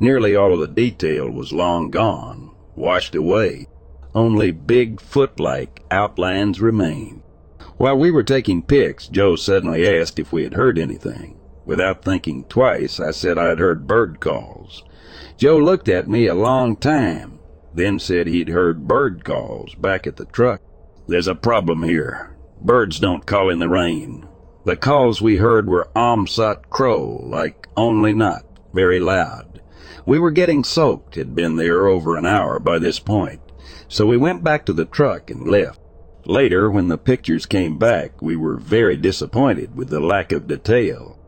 Nearly 0.00 0.34
all 0.34 0.54
of 0.54 0.60
the 0.60 0.66
detail 0.66 1.28
was 1.30 1.52
long 1.52 1.90
gone, 1.90 2.54
washed 2.74 3.14
away. 3.14 3.68
Only 4.18 4.50
big 4.50 5.00
foot-like 5.00 5.84
outlines 5.92 6.60
remained. 6.60 7.22
While 7.76 7.98
we 7.98 8.10
were 8.10 8.24
taking 8.24 8.62
pics, 8.62 9.06
Joe 9.06 9.36
suddenly 9.36 9.86
asked 9.86 10.18
if 10.18 10.32
we 10.32 10.42
had 10.42 10.54
heard 10.54 10.76
anything. 10.76 11.38
Without 11.64 12.02
thinking 12.02 12.42
twice, 12.48 12.98
I 12.98 13.12
said 13.12 13.38
I 13.38 13.44
had 13.44 13.60
heard 13.60 13.86
bird 13.86 14.18
calls. 14.18 14.82
Joe 15.36 15.56
looked 15.56 15.88
at 15.88 16.08
me 16.08 16.26
a 16.26 16.34
long 16.34 16.74
time, 16.74 17.38
then 17.72 18.00
said 18.00 18.26
he'd 18.26 18.48
heard 18.48 18.88
bird 18.88 19.24
calls 19.24 19.76
back 19.76 20.04
at 20.04 20.16
the 20.16 20.24
truck. 20.24 20.62
There's 21.06 21.28
a 21.28 21.36
problem 21.36 21.84
here. 21.84 22.36
Birds 22.60 22.98
don't 22.98 23.24
call 23.24 23.48
in 23.48 23.60
the 23.60 23.68
rain. 23.68 24.26
The 24.64 24.74
calls 24.74 25.22
we 25.22 25.36
heard 25.36 25.68
were 25.68 25.92
Amsat 25.94 26.70
crow, 26.70 27.22
like 27.24 27.68
only 27.76 28.14
not, 28.14 28.42
very 28.74 28.98
loud. 28.98 29.62
We 30.06 30.18
were 30.18 30.32
getting 30.32 30.64
soaked, 30.64 31.14
had 31.14 31.36
been 31.36 31.54
there 31.54 31.86
over 31.86 32.16
an 32.16 32.26
hour 32.26 32.58
by 32.58 32.80
this 32.80 32.98
point, 32.98 33.40
so 33.88 34.06
we 34.06 34.16
went 34.16 34.44
back 34.44 34.64
to 34.66 34.72
the 34.72 34.84
truck 34.84 35.30
and 35.30 35.48
left. 35.48 35.80
Later, 36.24 36.70
when 36.70 36.88
the 36.88 36.98
pictures 36.98 37.46
came 37.46 37.78
back, 37.78 38.20
we 38.20 38.36
were 38.36 38.56
very 38.56 38.96
disappointed 38.96 39.74
with 39.74 39.88
the 39.88 40.00
lack 40.00 40.30
of 40.30 40.46
detail. 40.46 41.18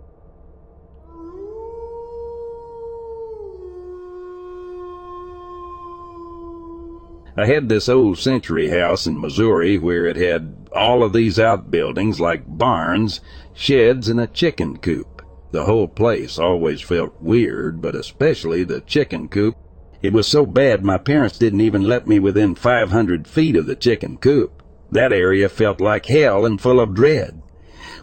I 7.37 7.47
had 7.47 7.71
this 7.71 7.89
old 7.89 8.19
century 8.19 8.69
house 8.69 9.07
in 9.07 9.19
Missouri 9.19 9.79
where 9.79 10.05
it 10.05 10.17
had 10.17 10.69
all 10.75 11.03
of 11.03 11.15
these 11.15 11.39
outbuildings 11.39 12.21
like 12.21 12.43
barns, 12.47 13.23
sheds, 13.55 14.09
and 14.09 14.21
a 14.21 14.27
chicken 14.27 14.77
coop. 14.77 15.23
The 15.51 15.65
whole 15.65 15.89
place 15.89 16.39
always 16.39 16.83
felt 16.83 17.15
weird, 17.21 17.81
but 17.81 17.95
especially 17.95 18.65
the 18.65 18.83
chicken 18.83 19.29
coop. 19.29 19.57
It 20.03 20.15
was 20.15 20.27
so 20.27 20.47
bad 20.47 20.83
my 20.83 20.97
parents 20.97 21.37
didn't 21.37 21.61
even 21.61 21.83
let 21.83 22.07
me 22.07 22.19
within 22.19 22.55
500 22.55 23.29
feet 23.29 23.55
of 23.55 23.67
the 23.67 23.77
chicken 23.77 24.17
coop. 24.17 24.63
That 24.91 25.13
area 25.13 25.49
felt 25.49 25.81
like 25.81 26.07
hell 26.07 26.47
and 26.47 26.61
full 26.61 26.81
of 26.81 26.95
dread. 26.95 27.43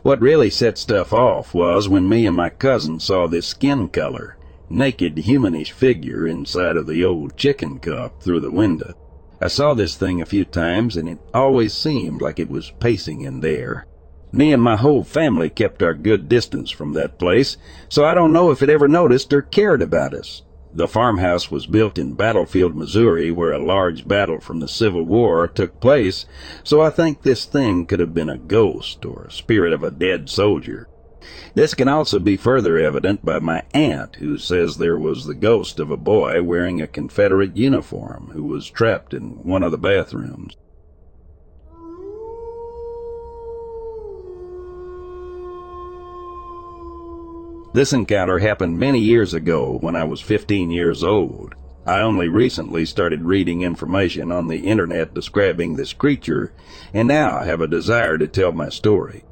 What 0.03 0.21
really 0.21 0.51
set 0.51 0.77
stuff 0.77 1.11
off 1.11 1.55
was 1.55 1.89
when 1.89 2.07
me 2.07 2.27
and 2.27 2.35
my 2.35 2.49
cousin 2.49 2.99
saw 2.99 3.27
this 3.27 3.47
skin 3.47 3.89
color, 3.89 4.37
naked 4.69 5.15
humanish 5.15 5.71
figure 5.71 6.27
inside 6.27 6.77
of 6.77 6.85
the 6.85 7.03
old 7.03 7.35
chicken 7.35 7.79
coop 7.79 8.21
through 8.21 8.41
the 8.41 8.51
window. 8.51 8.93
I 9.41 9.47
saw 9.47 9.73
this 9.73 9.95
thing 9.95 10.21
a 10.21 10.25
few 10.25 10.45
times, 10.45 10.97
and 10.97 11.09
it 11.09 11.19
always 11.33 11.73
seemed 11.73 12.21
like 12.21 12.39
it 12.39 12.49
was 12.49 12.73
pacing 12.79 13.21
in 13.21 13.41
there. 13.41 13.85
Me 14.31 14.53
and 14.53 14.61
my 14.61 14.75
whole 14.75 15.03
family 15.03 15.49
kept 15.49 15.81
our 15.81 15.93
good 15.93 16.29
distance 16.29 16.69
from 16.69 16.93
that 16.93 17.17
place, 17.17 17.57
so 17.89 18.05
I 18.05 18.13
don't 18.13 18.33
know 18.33 18.51
if 18.51 18.61
it 18.61 18.69
ever 18.69 18.87
noticed 18.87 19.33
or 19.33 19.41
cared 19.41 19.81
about 19.81 20.13
us. 20.13 20.43
The 20.77 20.87
farmhouse 20.87 21.49
was 21.49 21.65
built 21.65 21.97
in 21.97 22.13
Battlefield, 22.13 22.75
Missouri, 22.75 23.31
where 23.31 23.51
a 23.51 23.57
large 23.57 24.07
battle 24.07 24.39
from 24.39 24.59
the 24.59 24.67
Civil 24.67 25.01
War 25.01 25.47
took 25.47 25.79
place, 25.79 26.27
so 26.63 26.81
I 26.81 26.91
think 26.91 27.23
this 27.23 27.45
thing 27.45 27.87
could 27.87 27.99
have 27.99 28.13
been 28.13 28.29
a 28.29 28.37
ghost 28.37 29.03
or 29.03 29.23
a 29.23 29.31
spirit 29.31 29.73
of 29.73 29.81
a 29.81 29.89
dead 29.89 30.29
soldier. 30.29 30.87
This 31.55 31.73
can 31.73 31.87
also 31.87 32.19
be 32.19 32.37
further 32.37 32.77
evident 32.77 33.25
by 33.25 33.39
my 33.39 33.63
aunt, 33.73 34.17
who 34.17 34.37
says 34.37 34.77
there 34.77 34.99
was 34.99 35.25
the 35.25 35.33
ghost 35.33 35.79
of 35.79 35.89
a 35.89 35.97
boy 35.97 36.43
wearing 36.43 36.79
a 36.79 36.85
Confederate 36.85 37.57
uniform 37.57 38.29
who 38.33 38.43
was 38.43 38.69
trapped 38.69 39.15
in 39.15 39.43
one 39.43 39.63
of 39.63 39.71
the 39.71 39.79
bathrooms. 39.79 40.55
This 47.77 47.93
encounter 47.93 48.39
happened 48.39 48.79
many 48.79 48.97
years 48.97 49.35
ago 49.35 49.77
when 49.81 49.95
I 49.95 50.03
was 50.03 50.19
15 50.19 50.71
years 50.71 51.03
old. 51.03 51.53
I 51.85 51.99
only 51.99 52.27
recently 52.27 52.87
started 52.87 53.21
reading 53.21 53.61
information 53.61 54.31
on 54.31 54.47
the 54.47 54.65
internet 54.65 55.13
describing 55.13 55.75
this 55.75 55.93
creature, 55.93 56.53
and 56.91 57.07
now 57.07 57.37
I 57.37 57.45
have 57.45 57.61
a 57.61 57.67
desire 57.67 58.17
to 58.17 58.27
tell 58.27 58.51
my 58.51 58.69
story. 58.69 59.25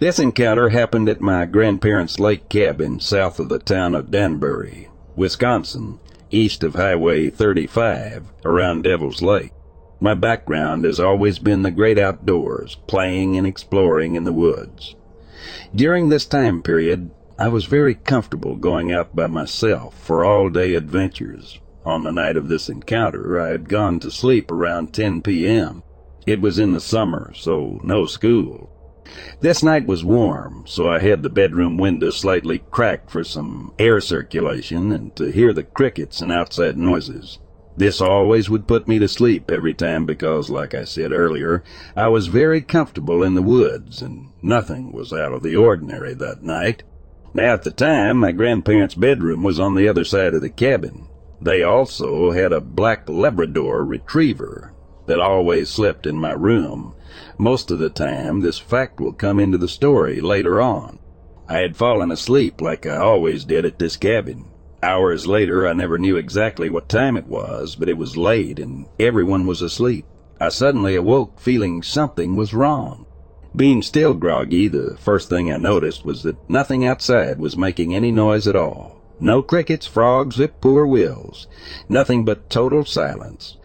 This 0.00 0.18
encounter 0.18 0.70
happened 0.70 1.08
at 1.08 1.20
my 1.20 1.46
grandparents' 1.46 2.18
lake 2.18 2.48
cabin 2.48 2.98
south 2.98 3.38
of 3.38 3.48
the 3.48 3.60
town 3.60 3.94
of 3.94 4.10
Danbury, 4.10 4.88
Wisconsin, 5.14 6.00
east 6.32 6.64
of 6.64 6.74
Highway 6.74 7.30
35, 7.30 8.24
around 8.44 8.82
Devil's 8.82 9.22
Lake. 9.22 9.52
My 10.00 10.14
background 10.14 10.84
has 10.84 10.98
always 10.98 11.38
been 11.38 11.62
the 11.62 11.70
great 11.70 12.00
outdoors, 12.00 12.76
playing 12.88 13.36
and 13.38 13.46
exploring 13.46 14.16
in 14.16 14.24
the 14.24 14.32
woods. 14.32 14.96
During 15.72 16.08
this 16.08 16.26
time 16.26 16.60
period, 16.60 17.12
I 17.36 17.48
was 17.48 17.64
very 17.64 17.96
comfortable 17.96 18.54
going 18.54 18.92
out 18.92 19.16
by 19.16 19.26
myself 19.26 19.98
for 20.00 20.24
all-day 20.24 20.74
adventures. 20.74 21.58
On 21.84 22.04
the 22.04 22.12
night 22.12 22.36
of 22.36 22.46
this 22.46 22.68
encounter, 22.68 23.40
I 23.40 23.48
had 23.48 23.68
gone 23.68 23.98
to 24.00 24.10
sleep 24.10 24.52
around 24.52 24.94
10 24.94 25.20
p.m. 25.22 25.82
It 26.28 26.40
was 26.40 26.60
in 26.60 26.72
the 26.72 26.80
summer, 26.80 27.32
so 27.34 27.80
no 27.82 28.06
school. 28.06 28.70
This 29.40 29.64
night 29.64 29.84
was 29.84 30.04
warm, 30.04 30.62
so 30.64 30.88
I 30.88 31.00
had 31.00 31.24
the 31.24 31.28
bedroom 31.28 31.76
window 31.76 32.10
slightly 32.10 32.60
cracked 32.70 33.10
for 33.10 33.24
some 33.24 33.74
air 33.80 34.00
circulation 34.00 34.92
and 34.92 35.14
to 35.16 35.32
hear 35.32 35.52
the 35.52 35.64
crickets 35.64 36.20
and 36.20 36.30
outside 36.30 36.78
noises. 36.78 37.40
This 37.76 38.00
always 38.00 38.48
would 38.48 38.68
put 38.68 38.86
me 38.86 39.00
to 39.00 39.08
sleep 39.08 39.50
every 39.50 39.74
time 39.74 40.06
because, 40.06 40.50
like 40.50 40.72
I 40.72 40.84
said 40.84 41.10
earlier, 41.10 41.64
I 41.96 42.06
was 42.06 42.28
very 42.28 42.60
comfortable 42.60 43.24
in 43.24 43.34
the 43.34 43.42
woods 43.42 44.02
and 44.02 44.28
nothing 44.40 44.92
was 44.92 45.12
out 45.12 45.32
of 45.32 45.42
the 45.42 45.56
ordinary 45.56 46.14
that 46.14 46.44
night. 46.44 46.84
Now, 47.36 47.54
at 47.54 47.64
the 47.64 47.72
time, 47.72 48.18
my 48.18 48.30
grandparents' 48.30 48.94
bedroom 48.94 49.42
was 49.42 49.58
on 49.58 49.74
the 49.74 49.88
other 49.88 50.04
side 50.04 50.34
of 50.34 50.40
the 50.40 50.48
cabin. 50.48 51.08
They 51.40 51.64
also 51.64 52.30
had 52.30 52.52
a 52.52 52.60
black 52.60 53.08
Labrador 53.08 53.84
retriever 53.84 54.72
that 55.06 55.18
always 55.18 55.68
slept 55.68 56.06
in 56.06 56.16
my 56.16 56.30
room. 56.30 56.94
Most 57.36 57.72
of 57.72 57.80
the 57.80 57.90
time, 57.90 58.40
this 58.40 58.60
fact 58.60 59.00
will 59.00 59.12
come 59.12 59.40
into 59.40 59.58
the 59.58 59.66
story 59.66 60.20
later 60.20 60.60
on. 60.60 61.00
I 61.48 61.58
had 61.58 61.76
fallen 61.76 62.12
asleep 62.12 62.60
like 62.60 62.86
I 62.86 62.98
always 62.98 63.44
did 63.44 63.64
at 63.64 63.80
this 63.80 63.96
cabin. 63.96 64.44
Hours 64.80 65.26
later, 65.26 65.66
I 65.66 65.72
never 65.72 65.98
knew 65.98 66.16
exactly 66.16 66.70
what 66.70 66.88
time 66.88 67.16
it 67.16 67.26
was, 67.26 67.74
but 67.74 67.88
it 67.88 67.98
was 67.98 68.16
late 68.16 68.60
and 68.60 68.86
everyone 69.00 69.44
was 69.44 69.60
asleep. 69.60 70.06
I 70.40 70.50
suddenly 70.50 70.94
awoke 70.94 71.40
feeling 71.40 71.82
something 71.82 72.36
was 72.36 72.54
wrong. 72.54 73.03
Being 73.56 73.82
still 73.82 74.14
groggy, 74.14 74.66
the 74.66 74.96
first 74.98 75.28
thing 75.28 75.52
I 75.52 75.58
noticed 75.58 76.04
was 76.04 76.24
that 76.24 76.50
nothing 76.50 76.84
outside 76.84 77.38
was 77.38 77.56
making 77.56 77.94
any 77.94 78.10
noise 78.10 78.48
at 78.48 78.56
all. 78.56 79.00
No 79.20 79.42
crickets, 79.42 79.86
frogs, 79.86 80.36
whippoorwills. 80.36 81.46
Nothing 81.88 82.24
but 82.24 82.50
total 82.50 82.84
silence. 82.84 83.56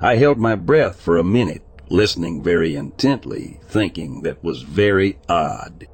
I 0.00 0.16
held 0.16 0.38
my 0.38 0.56
breath 0.56 1.00
for 1.00 1.16
a 1.16 1.24
minute, 1.24 1.62
listening 1.88 2.42
very 2.42 2.74
intently, 2.74 3.60
thinking 3.68 4.22
that 4.22 4.42
was 4.42 4.62
very 4.62 5.18
odd. 5.28 5.86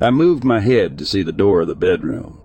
I 0.00 0.10
moved 0.10 0.42
my 0.42 0.60
head 0.60 0.96
to 0.98 1.04
see 1.04 1.22
the 1.22 1.32
door 1.32 1.60
of 1.60 1.68
the 1.68 1.74
bedroom. 1.74 2.40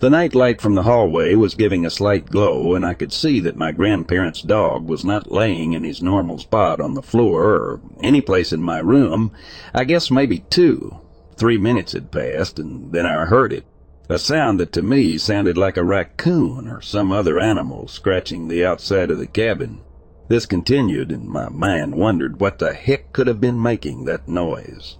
The 0.00 0.10
night 0.10 0.34
light 0.34 0.60
from 0.60 0.74
the 0.74 0.82
hallway 0.82 1.34
was 1.34 1.54
giving 1.54 1.86
a 1.86 1.90
slight 1.90 2.26
glow, 2.26 2.74
and 2.74 2.84
I 2.84 2.94
could 2.94 3.12
see 3.12 3.40
that 3.40 3.56
my 3.56 3.72
grandparents' 3.72 4.42
dog 4.42 4.88
was 4.88 5.04
not 5.04 5.30
laying 5.30 5.72
in 5.72 5.84
his 5.84 6.02
normal 6.02 6.38
spot 6.38 6.80
on 6.80 6.94
the 6.94 7.02
floor 7.02 7.44
or 7.44 7.80
any 8.02 8.20
place 8.20 8.52
in 8.52 8.62
my 8.62 8.78
room. 8.78 9.30
I 9.74 9.84
guess 9.84 10.10
maybe 10.10 10.44
two. 10.50 10.96
Three 11.36 11.58
minutes 11.58 11.92
had 11.92 12.10
passed, 12.10 12.58
and 12.58 12.92
then 12.92 13.06
I 13.06 13.24
heard 13.24 13.52
it. 13.52 13.64
A 14.08 14.18
sound 14.18 14.58
that 14.58 14.72
to 14.72 14.82
me 14.82 15.18
sounded 15.18 15.58
like 15.58 15.76
a 15.76 15.84
raccoon 15.84 16.66
or 16.66 16.80
some 16.80 17.12
other 17.12 17.38
animal 17.38 17.86
scratching 17.88 18.48
the 18.48 18.64
outside 18.64 19.10
of 19.10 19.18
the 19.18 19.26
cabin. 19.26 19.82
This 20.28 20.46
continued, 20.46 21.12
and 21.12 21.28
my 21.28 21.48
mind 21.48 21.94
wondered 21.94 22.40
what 22.40 22.58
the 22.58 22.72
heck 22.72 23.12
could 23.12 23.26
have 23.26 23.40
been 23.40 23.62
making 23.62 24.06
that 24.06 24.26
noise. 24.26 24.96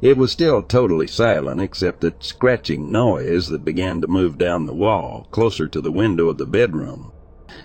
It 0.00 0.16
was 0.16 0.30
still 0.30 0.62
totally 0.62 1.08
silent 1.08 1.60
except 1.60 2.02
that 2.02 2.22
scratching 2.22 2.92
noise 2.92 3.48
that 3.48 3.64
began 3.64 4.00
to 4.00 4.06
move 4.06 4.38
down 4.38 4.66
the 4.66 4.74
wall, 4.74 5.26
closer 5.32 5.66
to 5.66 5.80
the 5.80 5.90
window 5.90 6.28
of 6.28 6.38
the 6.38 6.46
bedroom. 6.46 7.10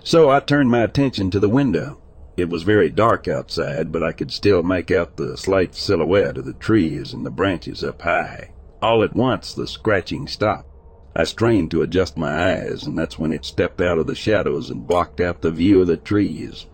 So 0.03 0.29
I 0.31 0.39
turned 0.39 0.71
my 0.71 0.81
attention 0.81 1.29
to 1.31 1.39
the 1.39 1.49
window. 1.49 1.99
It 2.35 2.49
was 2.49 2.63
very 2.63 2.89
dark 2.89 3.27
outside, 3.27 3.91
but 3.91 4.01
I 4.01 4.11
could 4.11 4.31
still 4.31 4.63
make 4.63 4.89
out 4.89 5.17
the 5.17 5.37
slight 5.37 5.75
silhouette 5.75 6.39
of 6.39 6.45
the 6.45 6.53
trees 6.53 7.13
and 7.13 7.23
the 7.23 7.29
branches 7.29 7.83
up 7.83 8.01
high. 8.01 8.49
All 8.81 9.03
at 9.03 9.15
once 9.15 9.53
the 9.53 9.67
scratching 9.67 10.25
stopped. 10.27 10.67
I 11.15 11.25
strained 11.25 11.69
to 11.71 11.83
adjust 11.83 12.17
my 12.17 12.53
eyes, 12.53 12.87
and 12.87 12.97
that's 12.97 13.19
when 13.19 13.31
it 13.31 13.45
stepped 13.45 13.79
out 13.79 13.99
of 13.99 14.07
the 14.07 14.15
shadows 14.15 14.71
and 14.71 14.87
blocked 14.87 15.21
out 15.21 15.43
the 15.43 15.51
view 15.51 15.81
of 15.81 15.87
the 15.87 15.97
trees. 15.97 16.65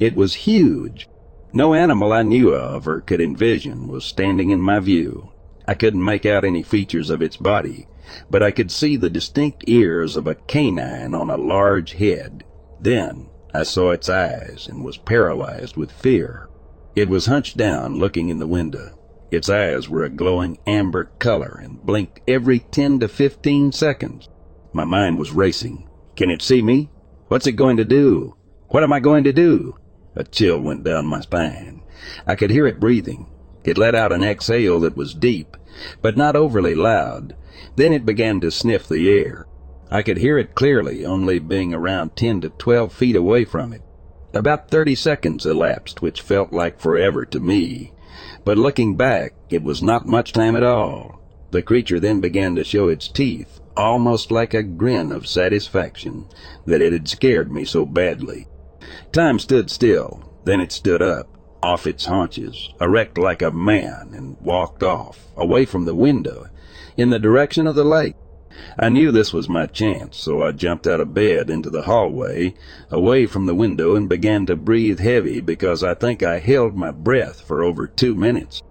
It 0.00 0.16
was 0.16 0.32
huge, 0.32 1.08
no 1.52 1.74
animal 1.74 2.12
I 2.12 2.22
knew 2.22 2.54
of 2.54 2.88
or 2.88 3.00
could 3.00 3.20
envision 3.20 3.88
was 3.88 4.04
standing 4.04 4.50
in 4.50 4.60
my 4.60 4.80
view. 4.80 5.32
I 5.66 5.74
couldn't 5.74 6.04
make 6.04 6.26
out 6.26 6.44
any 6.44 6.62
features 6.62 7.10
of 7.10 7.22
its 7.22 7.36
body, 7.36 7.86
but 8.30 8.42
I 8.42 8.50
could 8.50 8.70
see 8.70 8.96
the 8.96 9.10
distinct 9.10 9.64
ears 9.66 10.16
of 10.16 10.26
a 10.26 10.34
canine 10.34 11.14
on 11.14 11.30
a 11.30 11.36
large 11.36 11.92
head. 11.92 12.44
Then 12.80 13.28
I 13.54 13.62
saw 13.62 13.90
its 13.90 14.08
eyes 14.08 14.66
and 14.68 14.84
was 14.84 14.96
paralyzed 14.96 15.76
with 15.76 15.92
fear. 15.92 16.48
It 16.96 17.08
was 17.08 17.26
hunched 17.26 17.56
down 17.56 17.98
looking 17.98 18.28
in 18.28 18.38
the 18.38 18.46
window. 18.46 18.98
Its 19.30 19.48
eyes 19.48 19.88
were 19.88 20.04
a 20.04 20.10
glowing 20.10 20.58
amber 20.66 21.04
color 21.18 21.58
and 21.62 21.80
blinked 21.82 22.20
every 22.28 22.58
10 22.58 23.00
to 23.00 23.08
15 23.08 23.72
seconds. 23.72 24.28
My 24.72 24.84
mind 24.84 25.18
was 25.18 25.32
racing. 25.32 25.88
Can 26.16 26.30
it 26.30 26.42
see 26.42 26.60
me? 26.60 26.90
What's 27.28 27.46
it 27.46 27.52
going 27.52 27.78
to 27.78 27.84
do? 27.84 28.36
What 28.68 28.82
am 28.82 28.92
I 28.92 29.00
going 29.00 29.24
to 29.24 29.32
do? 29.32 29.76
A 30.14 30.24
chill 30.24 30.60
went 30.60 30.84
down 30.84 31.06
my 31.06 31.20
spine. 31.20 31.82
I 32.26 32.34
could 32.34 32.50
hear 32.50 32.66
it 32.66 32.80
breathing. 32.80 33.26
It 33.64 33.78
let 33.78 33.94
out 33.94 34.12
an 34.12 34.22
exhale 34.22 34.80
that 34.80 34.96
was 34.96 35.14
deep, 35.14 35.56
but 36.02 36.16
not 36.16 36.36
overly 36.36 36.74
loud. 36.74 37.34
Then 37.76 37.92
it 37.92 38.04
began 38.04 38.40
to 38.40 38.50
sniff 38.50 38.88
the 38.88 39.08
air. 39.08 39.46
I 39.90 40.02
could 40.02 40.18
hear 40.18 40.38
it 40.38 40.54
clearly, 40.54 41.04
only 41.06 41.38
being 41.38 41.72
around 41.72 42.16
10 42.16 42.42
to 42.42 42.48
12 42.50 42.92
feet 42.92 43.16
away 43.16 43.44
from 43.44 43.72
it. 43.72 43.82
About 44.34 44.70
30 44.70 44.94
seconds 44.94 45.46
elapsed, 45.46 46.02
which 46.02 46.22
felt 46.22 46.52
like 46.52 46.80
forever 46.80 47.24
to 47.26 47.40
me. 47.40 47.92
But 48.44 48.58
looking 48.58 48.96
back, 48.96 49.34
it 49.50 49.62
was 49.62 49.82
not 49.82 50.06
much 50.06 50.32
time 50.32 50.56
at 50.56 50.62
all. 50.62 51.20
The 51.50 51.62
creature 51.62 52.00
then 52.00 52.20
began 52.20 52.54
to 52.56 52.64
show 52.64 52.88
its 52.88 53.08
teeth, 53.08 53.60
almost 53.76 54.30
like 54.30 54.54
a 54.54 54.62
grin 54.62 55.12
of 55.12 55.26
satisfaction 55.26 56.26
that 56.66 56.80
it 56.80 56.92
had 56.92 57.08
scared 57.08 57.52
me 57.52 57.64
so 57.64 57.84
badly. 57.84 58.48
Time 59.12 59.38
stood 59.38 59.70
still, 59.70 60.22
then 60.44 60.60
it 60.60 60.72
stood 60.72 61.02
up, 61.02 61.28
off 61.62 61.86
its 61.86 62.06
haunches, 62.06 62.70
erect 62.80 63.16
like 63.18 63.42
a 63.42 63.50
man, 63.50 64.10
and 64.14 64.36
walked 64.40 64.82
off, 64.82 65.26
away 65.36 65.64
from 65.64 65.84
the 65.84 65.94
window, 65.94 66.48
in 66.96 67.10
the 67.10 67.18
direction 67.18 67.66
of 67.66 67.74
the 67.74 67.84
lake. 67.84 68.16
I 68.78 68.90
knew 68.90 69.10
this 69.10 69.32
was 69.32 69.48
my 69.48 69.66
chance, 69.66 70.18
so 70.18 70.42
I 70.42 70.52
jumped 70.52 70.86
out 70.86 71.00
of 71.00 71.14
bed 71.14 71.48
into 71.48 71.70
the 71.70 71.82
hallway, 71.82 72.54
away 72.90 73.26
from 73.26 73.46
the 73.46 73.54
window, 73.54 73.96
and 73.96 74.08
began 74.08 74.44
to 74.46 74.56
breathe 74.56 75.00
heavy 75.00 75.40
because 75.40 75.82
I 75.82 75.94
think 75.94 76.22
I 76.22 76.38
held 76.38 76.76
my 76.76 76.90
breath 76.90 77.40
for 77.40 77.62
over 77.62 77.86
two 77.86 78.14
minutes. 78.14 78.62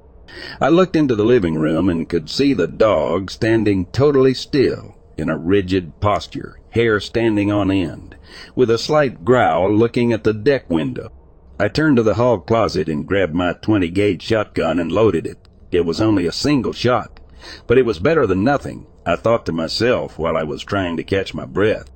I 0.61 0.69
looked 0.69 0.95
into 0.95 1.15
the 1.15 1.25
living 1.25 1.55
room 1.55 1.89
and 1.89 2.07
could 2.07 2.29
see 2.29 2.53
the 2.53 2.67
dog 2.67 3.31
standing 3.31 3.87
totally 3.87 4.33
still, 4.33 4.95
in 5.17 5.29
a 5.29 5.37
rigid 5.37 5.99
posture, 5.99 6.59
hair 6.71 6.99
standing 6.99 7.51
on 7.51 7.71
end, 7.71 8.15
with 8.55 8.69
a 8.69 8.77
slight 8.77 9.23
growl 9.23 9.71
looking 9.73 10.11
at 10.11 10.23
the 10.23 10.33
deck 10.33 10.69
window. 10.69 11.11
I 11.59 11.67
turned 11.67 11.97
to 11.97 12.03
the 12.03 12.15
hall 12.15 12.39
closet 12.39 12.89
and 12.89 13.05
grabbed 13.05 13.35
my 13.35 13.53
20 13.53 13.89
gauge 13.89 14.23
shotgun 14.23 14.79
and 14.79 14.91
loaded 14.91 15.27
it. 15.27 15.47
It 15.71 15.85
was 15.85 16.01
only 16.01 16.25
a 16.25 16.31
single 16.31 16.73
shot, 16.73 17.19
but 17.67 17.77
it 17.77 17.85
was 17.85 17.99
better 17.99 18.25
than 18.25 18.43
nothing, 18.43 18.87
I 19.05 19.15
thought 19.15 19.45
to 19.45 19.51
myself 19.51 20.17
while 20.17 20.35
I 20.35 20.43
was 20.43 20.63
trying 20.63 20.97
to 20.97 21.03
catch 21.03 21.33
my 21.33 21.45
breath. 21.45 21.89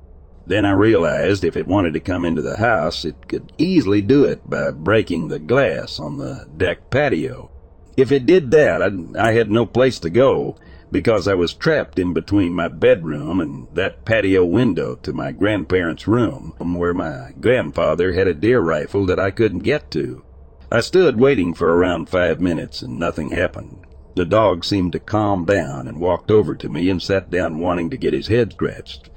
Then 0.46 0.64
I 0.64 0.70
realized 0.70 1.44
if 1.44 1.56
it 1.56 1.66
wanted 1.66 1.92
to 1.94 2.00
come 2.00 2.24
into 2.24 2.42
the 2.42 2.58
house, 2.58 3.04
it 3.04 3.28
could 3.28 3.52
easily 3.58 4.00
do 4.00 4.24
it 4.24 4.48
by 4.48 4.70
breaking 4.70 5.28
the 5.28 5.40
glass 5.40 5.98
on 5.98 6.18
the 6.18 6.46
deck 6.56 6.88
patio. 6.90 7.50
If 7.96 8.12
it 8.12 8.26
did 8.26 8.50
that, 8.52 8.82
I, 8.82 8.90
I 9.28 9.32
had 9.32 9.50
no 9.50 9.66
place 9.66 9.98
to 10.00 10.10
go, 10.10 10.56
because 10.90 11.26
I 11.26 11.34
was 11.34 11.52
trapped 11.52 11.98
in 11.98 12.12
between 12.12 12.52
my 12.52 12.68
bedroom 12.68 13.40
and 13.40 13.68
that 13.74 14.04
patio 14.04 14.44
window 14.44 14.94
to 14.96 15.12
my 15.12 15.32
grandparents' 15.32 16.06
room, 16.06 16.54
where 16.58 16.94
my 16.94 17.32
grandfather 17.40 18.12
had 18.12 18.28
a 18.28 18.34
deer 18.34 18.60
rifle 18.60 19.06
that 19.06 19.18
I 19.18 19.30
couldn't 19.30 19.60
get 19.60 19.90
to. 19.92 20.24
I 20.70 20.80
stood 20.80 21.20
waiting 21.20 21.54
for 21.54 21.76
around 21.76 22.08
five 22.08 22.40
minutes 22.40 22.82
and 22.82 22.98
nothing 22.98 23.30
happened. 23.30 23.86
The 24.16 24.24
dog 24.24 24.64
seemed 24.64 24.92
to 24.92 24.98
calm 24.98 25.44
down 25.44 25.86
and 25.86 26.00
walked 26.00 26.30
over 26.30 26.54
to 26.54 26.68
me 26.68 26.88
and 26.88 27.02
sat 27.02 27.30
down 27.30 27.58
wanting 27.58 27.90
to 27.90 27.98
get 27.98 28.14
his 28.14 28.28
head 28.28 28.52
scratched. 28.52 29.10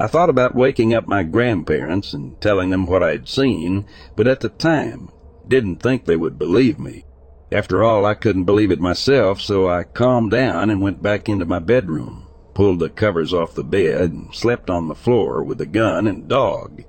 I 0.00 0.06
thought 0.06 0.30
about 0.30 0.54
waking 0.54 0.94
up 0.94 1.06
my 1.06 1.24
grandparents 1.24 2.12
and 2.12 2.40
telling 2.40 2.70
them 2.70 2.86
what 2.86 3.02
I'd 3.02 3.28
seen, 3.28 3.84
but 4.16 4.26
at 4.26 4.40
the 4.40 4.48
time 4.48 5.10
didn't 5.46 5.76
think 5.76 6.04
they 6.04 6.16
would 6.16 6.38
believe 6.38 6.78
me. 6.78 7.04
After 7.52 7.84
all, 7.84 8.04
I 8.04 8.14
couldn't 8.14 8.44
believe 8.44 8.72
it 8.72 8.80
myself, 8.80 9.40
so 9.40 9.68
I 9.68 9.84
calmed 9.84 10.32
down 10.32 10.68
and 10.68 10.82
went 10.82 11.00
back 11.00 11.28
into 11.28 11.44
my 11.44 11.60
bedroom, 11.60 12.26
pulled 12.54 12.80
the 12.80 12.88
covers 12.88 13.32
off 13.32 13.54
the 13.54 13.62
bed, 13.62 14.10
and 14.10 14.34
slept 14.34 14.68
on 14.68 14.88
the 14.88 14.96
floor 14.96 15.44
with 15.44 15.58
the 15.58 15.66
gun 15.66 16.08
and 16.08 16.26
dog, 16.26 16.82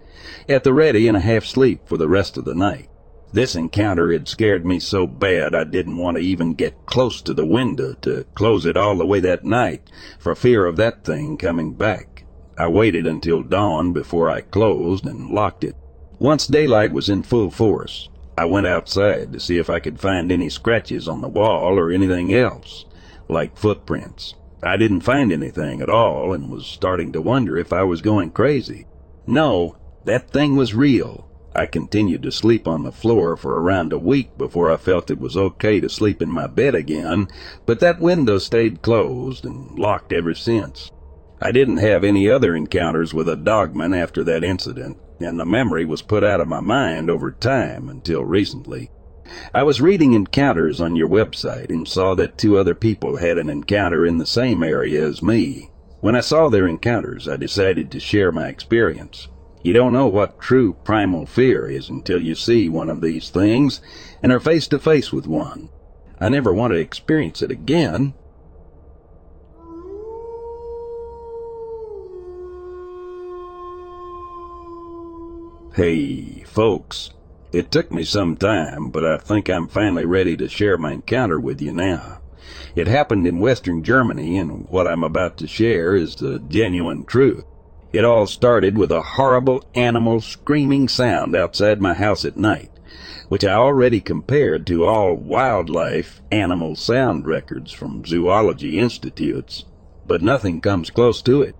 at 0.49 0.63
the 0.63 0.73
ready 0.73 1.07
and 1.07 1.15
a 1.15 1.19
half 1.19 1.45
sleep 1.45 1.81
for 1.87 1.97
the 1.97 2.07
rest 2.09 2.37
of 2.37 2.45
the 2.45 2.55
night. 2.55 2.89
This 3.31 3.55
encounter 3.55 4.11
had 4.11 4.27
scared 4.27 4.65
me 4.65 4.79
so 4.79 5.05
bad 5.05 5.53
I 5.53 5.63
didn't 5.63 5.97
want 5.97 6.17
to 6.17 6.23
even 6.23 6.55
get 6.55 6.87
close 6.87 7.21
to 7.21 7.35
the 7.35 7.45
window 7.45 7.93
to 8.01 8.25
close 8.33 8.65
it 8.65 8.77
all 8.77 8.95
the 8.95 9.05
way 9.05 9.19
that 9.19 9.43
night 9.45 9.91
for 10.17 10.33
fear 10.33 10.65
of 10.65 10.77
that 10.77 11.03
thing 11.03 11.37
coming 11.37 11.73
back. 11.73 12.25
I 12.57 12.67
waited 12.67 13.05
until 13.05 13.43
dawn 13.43 13.93
before 13.93 14.31
I 14.31 14.41
closed 14.41 15.05
and 15.05 15.29
locked 15.29 15.63
it. 15.63 15.75
Once 16.17 16.47
daylight 16.47 16.93
was 16.93 17.09
in 17.09 17.21
full 17.21 17.51
force, 17.51 18.09
I 18.37 18.45
went 18.45 18.67
outside 18.67 19.33
to 19.33 19.39
see 19.39 19.57
if 19.57 19.67
I 19.67 19.79
could 19.79 19.99
find 19.99 20.31
any 20.31 20.49
scratches 20.49 21.07
on 21.07 21.21
the 21.21 21.27
wall 21.27 21.79
or 21.79 21.89
anything 21.89 22.31
else, 22.33 22.85
like 23.27 23.57
footprints. 23.57 24.35
I 24.61 24.77
didn't 24.77 25.01
find 25.01 25.31
anything 25.31 25.81
at 25.81 25.89
all 25.89 26.33
and 26.33 26.51
was 26.51 26.67
starting 26.67 27.11
to 27.13 27.21
wonder 27.21 27.57
if 27.57 27.73
I 27.73 27.81
was 27.81 28.01
going 28.01 28.31
crazy. 28.31 28.85
No, 29.25 29.75
that 30.05 30.29
thing 30.29 30.55
was 30.55 30.75
real. 30.75 31.27
I 31.55 31.65
continued 31.65 32.21
to 32.23 32.31
sleep 32.31 32.67
on 32.67 32.83
the 32.83 32.91
floor 32.91 33.35
for 33.35 33.59
around 33.59 33.91
a 33.91 33.97
week 33.97 34.37
before 34.37 34.71
I 34.71 34.77
felt 34.77 35.09
it 35.09 35.19
was 35.19 35.35
okay 35.35 35.79
to 35.79 35.89
sleep 35.89 36.21
in 36.21 36.29
my 36.31 36.45
bed 36.45 36.75
again, 36.75 37.27
but 37.65 37.79
that 37.79 37.99
window 37.99 38.37
stayed 38.37 38.83
closed 38.83 39.45
and 39.45 39.79
locked 39.79 40.13
ever 40.13 40.35
since. 40.35 40.91
I 41.41 41.51
didn't 41.51 41.77
have 41.77 42.03
any 42.03 42.29
other 42.29 42.55
encounters 42.55 43.15
with 43.15 43.27
a 43.27 43.35
dogman 43.35 43.95
after 43.95 44.23
that 44.25 44.43
incident, 44.43 44.97
and 45.19 45.39
the 45.39 45.45
memory 45.45 45.85
was 45.85 46.01
put 46.01 46.23
out 46.23 46.41
of 46.41 46.47
my 46.47 46.59
mind 46.59 47.09
over 47.09 47.31
time 47.31 47.89
until 47.89 48.23
recently. 48.23 48.91
I 49.53 49.63
was 49.63 49.81
reading 49.81 50.13
encounters 50.13 50.79
on 50.79 50.95
your 50.95 51.09
website 51.09 51.69
and 51.69 51.87
saw 51.87 52.15
that 52.15 52.37
two 52.37 52.57
other 52.57 52.73
people 52.73 53.17
had 53.17 53.37
an 53.37 53.49
encounter 53.49 54.05
in 54.05 54.17
the 54.17 54.25
same 54.25 54.63
area 54.63 55.05
as 55.05 55.21
me. 55.21 55.69
When 55.99 56.15
I 56.15 56.21
saw 56.21 56.49
their 56.49 56.67
encounters, 56.67 57.27
I 57.27 57.35
decided 57.35 57.91
to 57.91 57.99
share 57.99 58.31
my 58.31 58.47
experience. 58.47 59.27
You 59.63 59.73
don't 59.73 59.93
know 59.93 60.07
what 60.07 60.39
true 60.39 60.77
primal 60.83 61.25
fear 61.25 61.67
is 61.67 61.89
until 61.89 62.21
you 62.21 62.35
see 62.35 62.69
one 62.69 62.89
of 62.89 63.01
these 63.01 63.29
things 63.29 63.81
and 64.23 64.31
are 64.31 64.39
face 64.39 64.67
to 64.69 64.79
face 64.79 65.11
with 65.11 65.27
one. 65.27 65.69
I 66.19 66.29
never 66.29 66.53
want 66.53 66.71
to 66.71 66.79
experience 66.79 67.41
it 67.41 67.51
again, 67.51 68.13
Hey, 75.77 76.43
folks, 76.47 77.11
it 77.51 77.69
took 77.69 77.91
me 77.91 78.03
some 78.03 78.35
time, 78.35 78.89
but 78.89 79.05
I 79.05 79.17
think 79.17 79.47
I'm 79.47 79.67
finally 79.67 80.05
ready 80.05 80.35
to 80.35 80.49
share 80.49 80.75
my 80.75 80.93
encounter 80.93 81.39
with 81.39 81.61
you 81.61 81.71
now. 81.71 82.17
It 82.75 82.87
happened 82.87 83.27
in 83.27 83.39
Western 83.39 83.83
Germany, 83.83 84.39
and 84.39 84.67
what 84.69 84.87
I'm 84.87 85.03
about 85.03 85.37
to 85.37 85.47
share 85.47 85.95
is 85.95 86.15
the 86.15 86.39
genuine 86.39 87.05
truth. 87.05 87.43
It 87.93 88.03
all 88.03 88.25
started 88.25 88.75
with 88.75 88.91
a 88.91 89.03
horrible 89.03 89.63
animal 89.75 90.19
screaming 90.19 90.87
sound 90.87 91.35
outside 91.35 91.79
my 91.79 91.93
house 91.93 92.25
at 92.25 92.37
night, 92.37 92.71
which 93.29 93.45
I 93.45 93.53
already 93.53 94.01
compared 94.01 94.65
to 94.65 94.83
all 94.83 95.13
wildlife 95.13 96.23
animal 96.31 96.75
sound 96.75 97.27
records 97.27 97.71
from 97.71 98.03
zoology 98.03 98.79
institutes, 98.79 99.63
but 100.07 100.23
nothing 100.23 100.59
comes 100.59 100.89
close 100.89 101.21
to 101.21 101.43
it. 101.43 101.55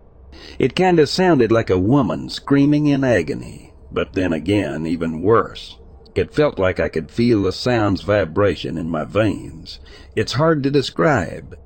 It 0.58 0.76
kind 0.76 0.98
of 0.98 1.08
sounded 1.08 1.52
like 1.52 1.70
a 1.70 1.78
woman 1.78 2.30
screaming 2.30 2.88
in 2.88 3.04
agony 3.04 3.74
but 3.98 4.14
then 4.14 4.32
again, 4.32 4.86
even 4.86 5.24
worse. 5.24 5.80
It 6.14 6.32
felt 6.32 6.60
like 6.60 6.80
I 6.80 6.88
could 6.88 7.10
feel 7.10 7.42
the 7.42 7.52
sound's 7.52 8.04
vibration 8.04 8.78
in 8.78 8.92
my 8.92 9.06
veins. 9.06 9.80
It's 10.16 10.34
hard 10.34 10.62
to 10.62 10.70
describe. 10.70 11.58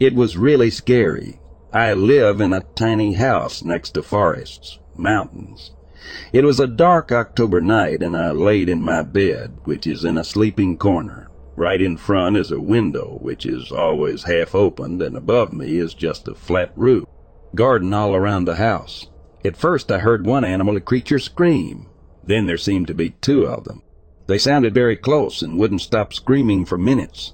It 0.00 0.12
was 0.12 0.36
really 0.36 0.68
scary. 0.68 1.38
I 1.72 1.92
live 1.92 2.40
in 2.40 2.52
a 2.52 2.64
tiny 2.74 3.12
house 3.12 3.62
next 3.62 3.90
to 3.90 4.02
forests, 4.02 4.80
mountains. 4.96 5.76
It 6.32 6.42
was 6.42 6.58
a 6.58 6.66
dark 6.66 7.12
October 7.12 7.60
night 7.60 8.02
and 8.02 8.16
I 8.16 8.32
laid 8.32 8.68
in 8.68 8.82
my 8.82 9.02
bed, 9.02 9.58
which 9.62 9.86
is 9.86 10.04
in 10.04 10.18
a 10.18 10.24
sleeping 10.24 10.78
corner. 10.78 11.30
Right 11.54 11.80
in 11.80 11.96
front 11.96 12.36
is 12.36 12.50
a 12.50 12.58
window, 12.58 13.16
which 13.22 13.46
is 13.46 13.70
always 13.70 14.24
half 14.24 14.56
opened, 14.56 15.00
and 15.02 15.16
above 15.16 15.52
me 15.52 15.76
is 15.76 15.94
just 15.94 16.26
a 16.26 16.34
flat 16.34 16.72
roof. 16.74 17.04
Garden 17.54 17.94
all 17.94 18.16
around 18.16 18.46
the 18.46 18.56
house. 18.56 19.06
At 19.46 19.56
first 19.56 19.92
I 19.92 20.00
heard 20.00 20.26
one 20.26 20.44
animal, 20.44 20.76
a 20.76 20.80
creature, 20.80 21.20
scream. 21.20 21.86
Then 22.24 22.46
there 22.46 22.56
seemed 22.56 22.88
to 22.88 22.94
be 22.94 23.10
two 23.20 23.46
of 23.46 23.62
them. 23.62 23.82
They 24.26 24.38
sounded 24.38 24.74
very 24.74 24.96
close 24.96 25.40
and 25.40 25.56
wouldn't 25.56 25.82
stop 25.82 26.12
screaming 26.12 26.64
for 26.64 26.76
minutes. 26.76 27.32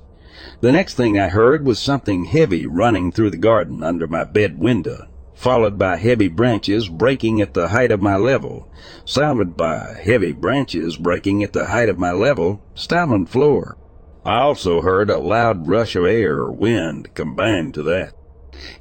The 0.60 0.72
next 0.72 0.94
thing 0.94 1.18
I 1.18 1.28
heard 1.28 1.64
was 1.64 1.78
something 1.78 2.26
heavy 2.26 2.66
running 2.66 3.12
through 3.12 3.30
the 3.30 3.38
garden 3.38 3.82
under 3.82 4.06
my 4.06 4.24
bed 4.24 4.58
window, 4.58 5.08
followed 5.34 5.78
by 5.78 5.96
heavy 5.96 6.28
branches 6.28 6.86
breaking 6.86 7.40
at 7.40 7.54
the 7.54 7.68
height 7.68 7.90
of 7.90 8.02
my 8.02 8.16
level, 8.16 8.70
sounded 9.06 9.56
by 9.56 9.96
heavy 10.04 10.32
branches 10.32 10.98
breaking 10.98 11.42
at 11.42 11.54
the 11.54 11.68
height 11.68 11.88
of 11.88 11.98
my 11.98 12.12
level, 12.12 12.62
stone 12.74 13.24
floor. 13.24 13.78
I 14.22 14.40
also 14.40 14.82
heard 14.82 15.08
a 15.08 15.18
loud 15.18 15.66
rush 15.66 15.96
of 15.96 16.04
air 16.04 16.40
or 16.40 16.52
wind 16.52 17.14
combined 17.14 17.72
to 17.72 17.82
that. 17.84 18.12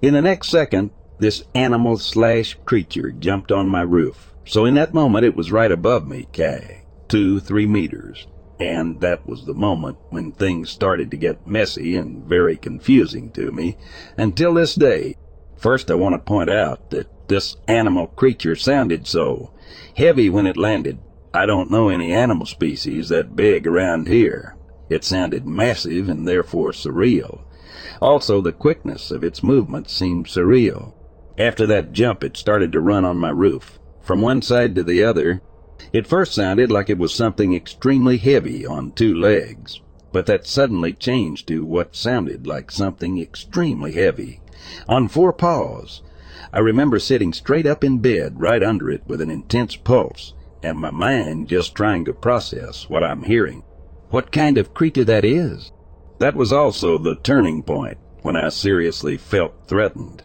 In 0.01 0.15
the 0.15 0.21
next 0.21 0.49
second, 0.49 0.91
this 1.21 1.43
animal 1.55 1.97
slash 1.97 2.57
creature 2.65 3.11
jumped 3.11 3.51
on 3.51 3.69
my 3.69 3.81
roof. 3.81 4.33
So 4.43 4.65
in 4.65 4.73
that 4.73 4.93
moment, 4.93 5.23
it 5.23 5.35
was 5.35 5.51
right 5.51 5.71
above 5.71 6.07
me, 6.07 6.27
Kay. 6.33 6.81
Two, 7.07 7.39
three 7.39 7.67
meters. 7.67 8.27
And 8.59 8.99
that 9.01 9.27
was 9.27 9.45
the 9.45 9.53
moment 9.53 9.97
when 10.09 10.31
things 10.31 10.69
started 10.69 11.11
to 11.11 11.17
get 11.17 11.47
messy 11.47 11.95
and 11.95 12.25
very 12.25 12.57
confusing 12.57 13.31
to 13.31 13.51
me 13.51 13.77
until 14.17 14.55
this 14.55 14.75
day. 14.75 15.15
First, 15.57 15.89
I 15.91 15.95
want 15.95 16.13
to 16.13 16.19
point 16.19 16.49
out 16.49 16.89
that 16.89 17.07
This 17.31 17.55
animal 17.65 18.07
creature 18.07 18.57
sounded 18.57 19.07
so 19.07 19.53
heavy 19.95 20.29
when 20.29 20.45
it 20.45 20.57
landed. 20.57 20.99
I 21.33 21.45
don't 21.45 21.71
know 21.71 21.87
any 21.87 22.11
animal 22.11 22.45
species 22.45 23.07
that 23.07 23.37
big 23.37 23.65
around 23.65 24.09
here. 24.09 24.57
It 24.89 25.05
sounded 25.05 25.47
massive 25.47 26.09
and 26.09 26.27
therefore 26.27 26.71
surreal. 26.71 27.43
Also, 28.01 28.41
the 28.41 28.51
quickness 28.51 29.11
of 29.11 29.23
its 29.23 29.41
movements 29.41 29.93
seemed 29.93 30.25
surreal. 30.25 30.93
After 31.37 31.65
that 31.67 31.93
jump, 31.93 32.23
it 32.23 32.35
started 32.35 32.71
to 32.73 32.81
run 32.81 33.05
on 33.05 33.17
my 33.17 33.29
roof. 33.29 33.79
From 34.01 34.21
one 34.21 34.41
side 34.41 34.75
to 34.75 34.83
the 34.83 35.03
other, 35.03 35.41
it 35.93 36.07
first 36.07 36.33
sounded 36.33 36.71
like 36.71 36.89
it 36.89 36.97
was 36.97 37.13
something 37.13 37.53
extremely 37.53 38.17
heavy 38.17 38.65
on 38.65 38.91
two 38.91 39.15
legs, 39.15 39.81
but 40.11 40.25
that 40.25 40.45
suddenly 40.45 40.93
changed 40.93 41.47
to 41.47 41.65
what 41.65 41.95
sounded 41.95 42.45
like 42.45 42.71
something 42.71 43.19
extremely 43.19 43.93
heavy 43.93 44.41
on 44.87 45.07
four 45.07 45.33
paws. 45.33 46.01
I 46.53 46.59
remember 46.59 46.99
sitting 46.99 47.33
straight 47.33 47.65
up 47.65 47.83
in 47.83 47.99
bed 47.99 48.39
right 48.39 48.61
under 48.61 48.89
it 48.89 49.03
with 49.07 49.21
an 49.21 49.31
intense 49.31 49.75
pulse 49.75 50.33
and 50.63 50.77
my 50.77 50.91
mind 50.91 51.47
just 51.47 51.75
trying 51.75 52.05
to 52.05 52.13
process 52.13 52.89
what 52.89 53.03
I'm 53.03 53.23
hearing. 53.23 53.63
What 54.09 54.31
kind 54.31 54.57
of 54.57 54.73
creature 54.73 55.05
that 55.05 55.25
is? 55.25 55.71
That 56.19 56.35
was 56.35 56.53
also 56.53 56.97
the 56.97 57.15
turning 57.15 57.63
point 57.63 57.97
when 58.21 58.35
I 58.35 58.49
seriously 58.49 59.17
felt 59.17 59.67
threatened. 59.67 60.23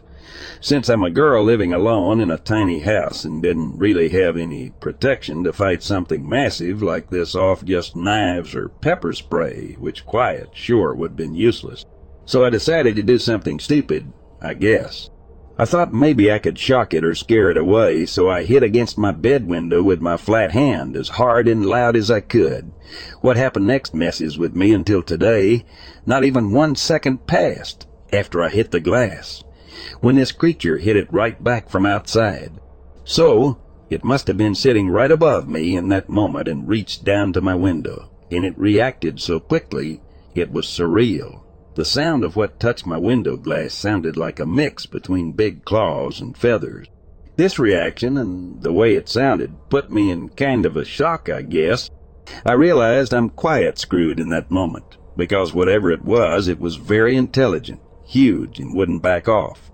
Since 0.61 0.89
I'm 0.89 1.03
a 1.03 1.09
girl 1.09 1.43
living 1.43 1.73
alone 1.73 2.19
in 2.19 2.31
a 2.31 2.37
tiny 2.37 2.79
house 2.79 3.25
and 3.25 3.41
didn't 3.41 3.77
really 3.77 4.09
have 4.09 4.37
any 4.37 4.71
protection 4.79 5.43
to 5.43 5.53
fight 5.53 5.81
something 5.81 6.27
massive 6.27 6.81
like 6.81 7.09
this 7.09 7.35
off 7.35 7.63
just 7.63 7.95
knives 7.95 8.53
or 8.53 8.69
pepper 8.69 9.13
spray, 9.13 9.75
which 9.79 10.05
quiet 10.05 10.49
sure 10.53 10.93
would 10.93 11.11
have 11.11 11.17
been 11.17 11.35
useless. 11.35 11.85
So 12.25 12.43
I 12.43 12.49
decided 12.49 12.95
to 12.97 13.03
do 13.03 13.17
something 13.17 13.59
stupid, 13.59 14.11
I 14.41 14.53
guess. 14.53 15.09
I 15.59 15.65
thought 15.65 15.91
maybe 15.91 16.31
I 16.31 16.37
could 16.37 16.59
shock 16.59 16.93
it 16.93 17.03
or 17.03 17.15
scare 17.15 17.49
it 17.49 17.57
away, 17.57 18.05
so 18.05 18.29
I 18.29 18.43
hit 18.43 18.61
against 18.61 18.95
my 18.95 19.11
bed 19.11 19.47
window 19.47 19.81
with 19.81 20.01
my 20.01 20.15
flat 20.15 20.51
hand 20.51 20.95
as 20.95 21.09
hard 21.09 21.47
and 21.47 21.65
loud 21.65 21.95
as 21.95 22.11
I 22.11 22.19
could. 22.19 22.71
What 23.21 23.37
happened 23.37 23.65
next 23.65 23.95
messes 23.95 24.37
with 24.37 24.55
me 24.55 24.71
until 24.71 25.01
today. 25.01 25.65
Not 26.05 26.23
even 26.23 26.51
one 26.51 26.75
second 26.75 27.25
passed 27.25 27.87
after 28.13 28.43
I 28.43 28.49
hit 28.49 28.69
the 28.69 28.79
glass, 28.79 29.43
when 30.01 30.15
this 30.15 30.31
creature 30.31 30.77
hit 30.77 30.95
it 30.95 31.11
right 31.11 31.43
back 31.43 31.69
from 31.69 31.85
outside. 31.85 32.51
So, 33.03 33.59
it 33.89 34.03
must 34.03 34.27
have 34.27 34.37
been 34.37 34.55
sitting 34.55 34.89
right 34.89 35.11
above 35.11 35.47
me 35.47 35.75
in 35.75 35.89
that 35.89 36.09
moment 36.09 36.47
and 36.47 36.67
reached 36.67 37.03
down 37.03 37.33
to 37.33 37.41
my 37.41 37.55
window, 37.55 38.09
and 38.31 38.43
it 38.43 38.57
reacted 38.57 39.21
so 39.21 39.39
quickly, 39.39 40.01
it 40.35 40.51
was 40.51 40.65
surreal. 40.65 41.43
The 41.75 41.85
sound 41.85 42.23
of 42.23 42.35
what 42.35 42.59
touched 42.59 42.85
my 42.85 42.97
window 42.97 43.37
glass 43.37 43.73
sounded 43.73 44.17
like 44.17 44.39
a 44.39 44.45
mix 44.45 44.85
between 44.85 45.31
big 45.33 45.63
claws 45.63 46.19
and 46.19 46.35
feathers. 46.35 46.87
This 47.35 47.59
reaction 47.59 48.17
and 48.17 48.63
the 48.63 48.73
way 48.73 48.95
it 48.95 49.07
sounded 49.07 49.55
put 49.69 49.91
me 49.91 50.09
in 50.09 50.29
kind 50.29 50.65
of 50.65 50.75
a 50.75 50.83
shock, 50.83 51.29
I 51.29 51.43
guess. 51.43 51.91
I 52.45 52.53
realized 52.53 53.13
I'm 53.13 53.29
quiet 53.29 53.77
screwed 53.77 54.19
in 54.19 54.29
that 54.29 54.49
moment, 54.49 54.97
because 55.15 55.53
whatever 55.53 55.91
it 55.91 56.03
was, 56.03 56.47
it 56.47 56.59
was 56.59 56.75
very 56.77 57.15
intelligent, 57.15 57.79
huge, 58.07 58.59
and 58.59 58.75
wouldn't 58.75 59.01
back 59.01 59.27
off. 59.27 59.71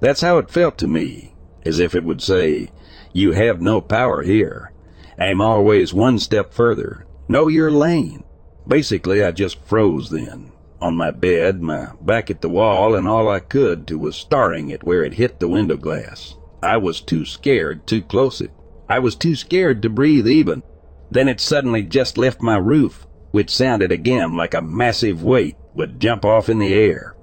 That's 0.00 0.20
how 0.20 0.38
it 0.38 0.50
felt 0.50 0.76
to 0.78 0.88
me, 0.88 1.34
as 1.64 1.78
if 1.78 1.94
it 1.94 2.04
would 2.04 2.20
say, 2.20 2.70
You 3.12 3.32
have 3.32 3.60
no 3.60 3.80
power 3.80 4.22
here. 4.22 4.72
I'm 5.18 5.40
always 5.40 5.94
one 5.94 6.18
step 6.18 6.52
further. 6.52 7.06
Know 7.28 7.48
your 7.48 7.70
lane. 7.70 8.24
Basically, 8.66 9.24
I 9.24 9.30
just 9.30 9.64
froze 9.64 10.10
then 10.10 10.52
on 10.80 10.96
my 10.96 11.10
bed, 11.10 11.60
my 11.60 11.88
back 12.00 12.30
at 12.30 12.40
the 12.40 12.48
wall, 12.48 12.94
and 12.94 13.08
all 13.08 13.28
I 13.28 13.40
could 13.40 13.86
do 13.86 13.98
was 13.98 14.16
staring 14.16 14.72
at 14.72 14.84
where 14.84 15.02
it 15.02 15.14
hit 15.14 15.40
the 15.40 15.48
window 15.48 15.76
glass. 15.76 16.36
I 16.62 16.76
was 16.76 17.00
too 17.00 17.24
scared 17.24 17.86
too 17.86 18.02
close 18.02 18.40
it. 18.40 18.52
I 18.88 18.98
was 19.00 19.16
too 19.16 19.34
scared 19.34 19.82
to 19.82 19.90
breathe 19.90 20.28
even. 20.28 20.62
Then 21.10 21.28
it 21.28 21.40
suddenly 21.40 21.82
just 21.82 22.18
left 22.18 22.42
my 22.42 22.56
roof, 22.56 23.06
which 23.30 23.54
sounded 23.54 23.92
again 23.92 24.36
like 24.36 24.54
a 24.54 24.62
massive 24.62 25.22
weight 25.22 25.56
would 25.74 26.00
jump 26.00 26.24
off 26.24 26.48
in 26.48 26.58
the 26.58 26.74
air. 26.74 27.16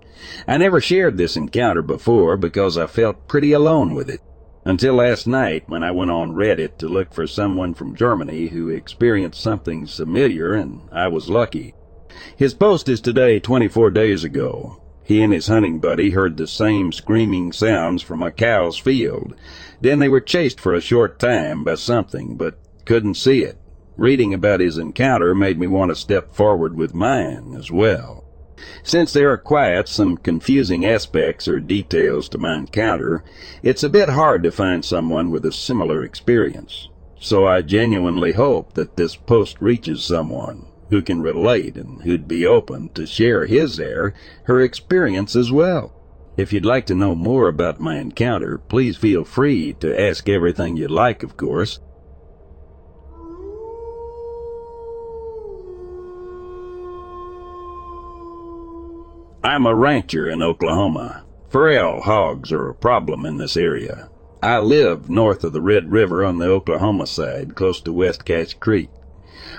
I 0.48 0.58
never 0.58 0.82
shared 0.82 1.18
this 1.18 1.36
encounter 1.38 1.82
before 1.82 2.38
because 2.38 2.78
I 2.78 2.88
felt 2.88 3.28
pretty 3.28 3.52
alone 3.52 3.94
with 3.94 4.10
it. 4.10 4.22
Until 4.64 4.96
last 4.96 5.28
night 5.28 5.64
when 5.68 5.84
I 5.84 5.92
went 5.92 6.10
on 6.10 6.34
Reddit 6.34 6.78
to 6.80 6.88
look 6.88 7.14
for 7.14 7.28
someone 7.28 7.74
from 7.76 7.96
Germany 7.96 8.48
who 8.48 8.70
experienced 8.70 9.42
something 9.42 9.86
similar 9.86 10.54
and 10.54 10.82
I 10.92 11.08
was 11.08 11.30
lucky. 11.30 11.76
His 12.36 12.54
post 12.54 12.90
is 12.90 13.02
today 13.02 13.40
24 13.40 13.92
days 13.92 14.24
ago. 14.24 14.82
He 15.04 15.22
and 15.22 15.32
his 15.32 15.46
hunting 15.48 15.80
buddy 15.80 16.10
heard 16.10 16.38
the 16.38 16.48
same 16.48 16.92
screaming 16.92 17.52
sounds 17.52 18.02
from 18.02 18.24
a 18.24 18.32
cow's 18.32 18.80
field. 18.80 19.36
Then 19.80 20.00
they 20.00 20.10
were 20.10 20.20
chased 20.20 20.60
for 20.60 20.74
a 20.74 20.82
short 20.82 21.20
time 21.20 21.64
by 21.64 21.76
something, 21.76 22.36
but 22.36 22.58
couldn't 22.86 23.14
see 23.14 23.44
it. 23.44 23.60
Reading 23.98 24.34
about 24.34 24.62
his 24.62 24.80
encounter 24.80 25.36
made 25.36 25.60
me 25.60 25.68
want 25.68 25.92
to 25.92 25.96
step 25.96 26.34
forward 26.34 26.76
with 26.76 26.96
mine 26.96 27.54
as 27.56 27.70
well. 27.70 28.25
Since 28.84 29.13
there 29.13 29.32
are 29.32 29.38
quite 29.38 29.88
some 29.88 30.18
confusing 30.18 30.86
aspects 30.86 31.48
or 31.48 31.60
details 31.60 32.30
to 32.30 32.38
my 32.38 32.56
encounter, 32.56 33.24
it's 33.63 33.84
a 33.84 33.89
bit 33.89 34.10
hard 34.10 34.44
to 34.44 34.52
find 34.52 34.84
someone 34.86 35.32
with 35.32 35.46
a 35.46 35.52
similar 35.52 36.04
experience. 36.04 36.89
So 37.20 37.48
I 37.48 37.62
genuinely 37.62 38.34
hope 38.34 38.74
that 38.74 38.98
this 38.98 39.15
post 39.15 39.58
reaches 39.60 40.04
someone 40.04 40.68
who 40.89 41.02
can 41.02 41.22
relate 41.22 41.76
and 41.76 42.02
who'd 42.04 42.28
be 42.28 42.46
open 42.46 42.89
to 42.89 43.06
share 43.08 43.46
his 43.46 43.80
or 43.80 44.13
her 44.44 44.62
experience 44.62 45.36
as 45.36 45.52
well. 45.52 45.94
If 46.38 46.52
you'd 46.52 46.65
like 46.65 46.86
to 46.88 46.96
know 46.96 47.15
more 47.15 47.48
about 47.48 47.80
my 47.80 47.98
encounter, 47.98 48.58
please 48.58 48.98
feel 48.98 49.24
free 49.24 49.74
to 49.80 50.00
ask 50.00 50.28
everything 50.28 50.76
you'd 50.76 50.91
like, 50.91 51.24
of 51.24 51.38
course. 51.38 51.80
I'm 59.46 59.68
a 59.68 59.76
rancher 59.76 60.28
in 60.28 60.42
Oklahoma. 60.42 61.24
Feral 61.50 62.02
hogs 62.02 62.52
are 62.52 62.68
a 62.68 62.74
problem 62.74 63.28
in 63.28 63.38
this 63.38 63.56
area. 63.56 64.10
I 64.42 64.58
live 64.58 65.08
north 65.08 65.44
of 65.44 65.54
the 65.54 65.62
Red 65.62 65.92
River 65.92 66.26
on 66.26 66.40
the 66.40 66.48
Oklahoma 66.48 67.06
side, 67.06 67.54
close 67.54 67.80
to 67.82 67.94
West 67.94 68.26
Cache 68.26 68.56
Creek. 68.56 68.90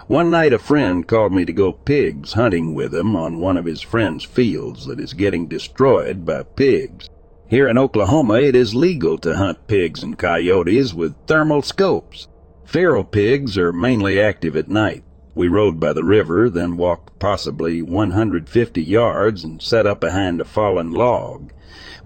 One 0.09 0.29
night 0.29 0.53
a 0.53 0.59
friend 0.59 1.07
called 1.07 1.33
me 1.33 1.45
to 1.45 1.53
go 1.53 1.71
pigs 1.71 2.33
hunting 2.33 2.75
with 2.75 2.93
him 2.93 3.15
on 3.15 3.39
one 3.39 3.57
of 3.57 3.65
his 3.65 3.81
friend's 3.81 4.25
fields 4.25 4.87
that 4.87 4.99
is 4.99 5.13
getting 5.13 5.47
destroyed 5.47 6.27
by 6.27 6.43
pigs. 6.43 7.09
Here 7.47 7.69
in 7.69 7.79
Oklahoma 7.79 8.41
it 8.41 8.57
is 8.57 8.75
legal 8.75 9.19
to 9.19 9.37
hunt 9.37 9.69
pigs 9.69 10.03
and 10.03 10.19
coyotes 10.19 10.95
with 10.95 11.15
thermal 11.29 11.63
scopes. 11.63 12.27
Feral 12.65 13.05
pigs 13.05 13.57
are 13.57 13.73
mainly 13.73 14.21
active 14.21 14.57
at 14.57 14.67
night. 14.67 15.05
We 15.37 15.49
rode 15.49 15.79
by 15.79 15.93
the 15.93 16.03
river, 16.03 16.49
then 16.49 16.79
walked 16.79 17.19
possibly 17.19 17.83
150 17.83 18.83
yards 18.83 19.45
and 19.45 19.61
sat 19.61 19.87
up 19.87 20.01
behind 20.01 20.41
a 20.41 20.47
fallen 20.47 20.93
log. 20.93 21.53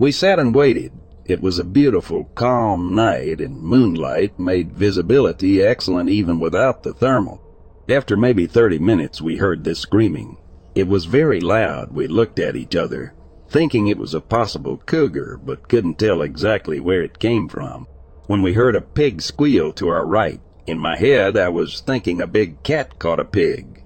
We 0.00 0.10
sat 0.10 0.40
and 0.40 0.52
waited. 0.52 0.90
It 1.26 1.40
was 1.40 1.60
a 1.60 1.64
beautiful, 1.64 2.24
calm 2.34 2.92
night, 2.92 3.40
and 3.40 3.62
moonlight 3.62 4.36
made 4.36 4.72
visibility 4.72 5.62
excellent 5.62 6.10
even 6.10 6.40
without 6.40 6.82
the 6.82 6.92
thermal. 6.92 7.40
After 7.88 8.16
maybe 8.16 8.48
thirty 8.48 8.80
minutes, 8.80 9.22
we 9.22 9.36
heard 9.36 9.62
this 9.62 9.78
screaming. 9.78 10.36
It 10.74 10.88
was 10.88 11.04
very 11.04 11.40
loud. 11.40 11.92
We 11.92 12.08
looked 12.08 12.40
at 12.40 12.56
each 12.56 12.74
other, 12.74 13.14
thinking 13.48 13.86
it 13.86 13.98
was 13.98 14.12
a 14.12 14.20
possible 14.20 14.82
cougar, 14.86 15.40
but 15.40 15.68
couldn't 15.68 16.00
tell 16.00 16.20
exactly 16.20 16.80
where 16.80 17.02
it 17.02 17.20
came 17.20 17.48
from. 17.48 17.86
When 18.26 18.42
we 18.42 18.54
heard 18.54 18.74
a 18.74 18.80
pig 18.80 19.22
squeal 19.22 19.72
to 19.74 19.86
our 19.86 20.04
right, 20.04 20.40
in 20.70 20.78
my 20.78 20.96
head 20.96 21.36
I 21.36 21.50
was 21.50 21.80
thinking 21.80 22.22
a 22.22 22.26
big 22.26 22.62
cat 22.62 22.98
caught 22.98 23.20
a 23.20 23.24
pig. 23.24 23.84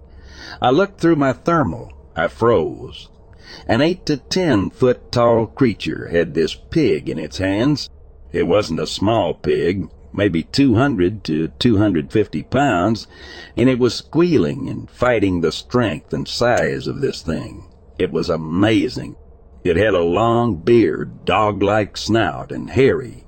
I 0.61 0.71
looked 0.71 1.01
through 1.01 1.17
my 1.17 1.33
thermal. 1.33 1.93
I 2.15 2.29
froze. 2.29 3.09
An 3.67 3.81
eight 3.81 4.07
to 4.07 4.19
ten 4.19 4.71
foot 4.71 5.11
tall 5.11 5.47
creature 5.47 6.09
had 6.09 6.35
this 6.35 6.55
pig 6.55 7.09
in 7.09 7.19
its 7.19 7.39
hands. 7.39 7.91
It 8.33 8.47
wasn't 8.47 8.81
a 8.81 8.87
small 8.87 9.35
pig 9.35 9.89
maybe 10.15 10.45
200 10.45 11.25
to 11.25 11.49
250 11.49 12.43
pounds, 12.45 13.07
and 13.57 13.69
it 13.69 13.79
was 13.79 13.95
squealing 13.95 14.69
and 14.69 14.89
fighting 14.89 15.41
the 15.41 15.53
strength 15.53 16.13
and 16.13 16.29
size 16.29 16.87
of 16.87 17.01
this 17.01 17.23
thing. 17.23 17.65
It 17.99 18.13
was 18.13 18.31
amazing. 18.31 19.17
It 19.65 19.77
had 19.77 19.95
a 19.95 20.03
long 20.03 20.57
beard, 20.57 21.25
dog-like 21.25 21.97
snout, 21.97 22.53
and 22.53 22.71
hairy. 22.71 23.24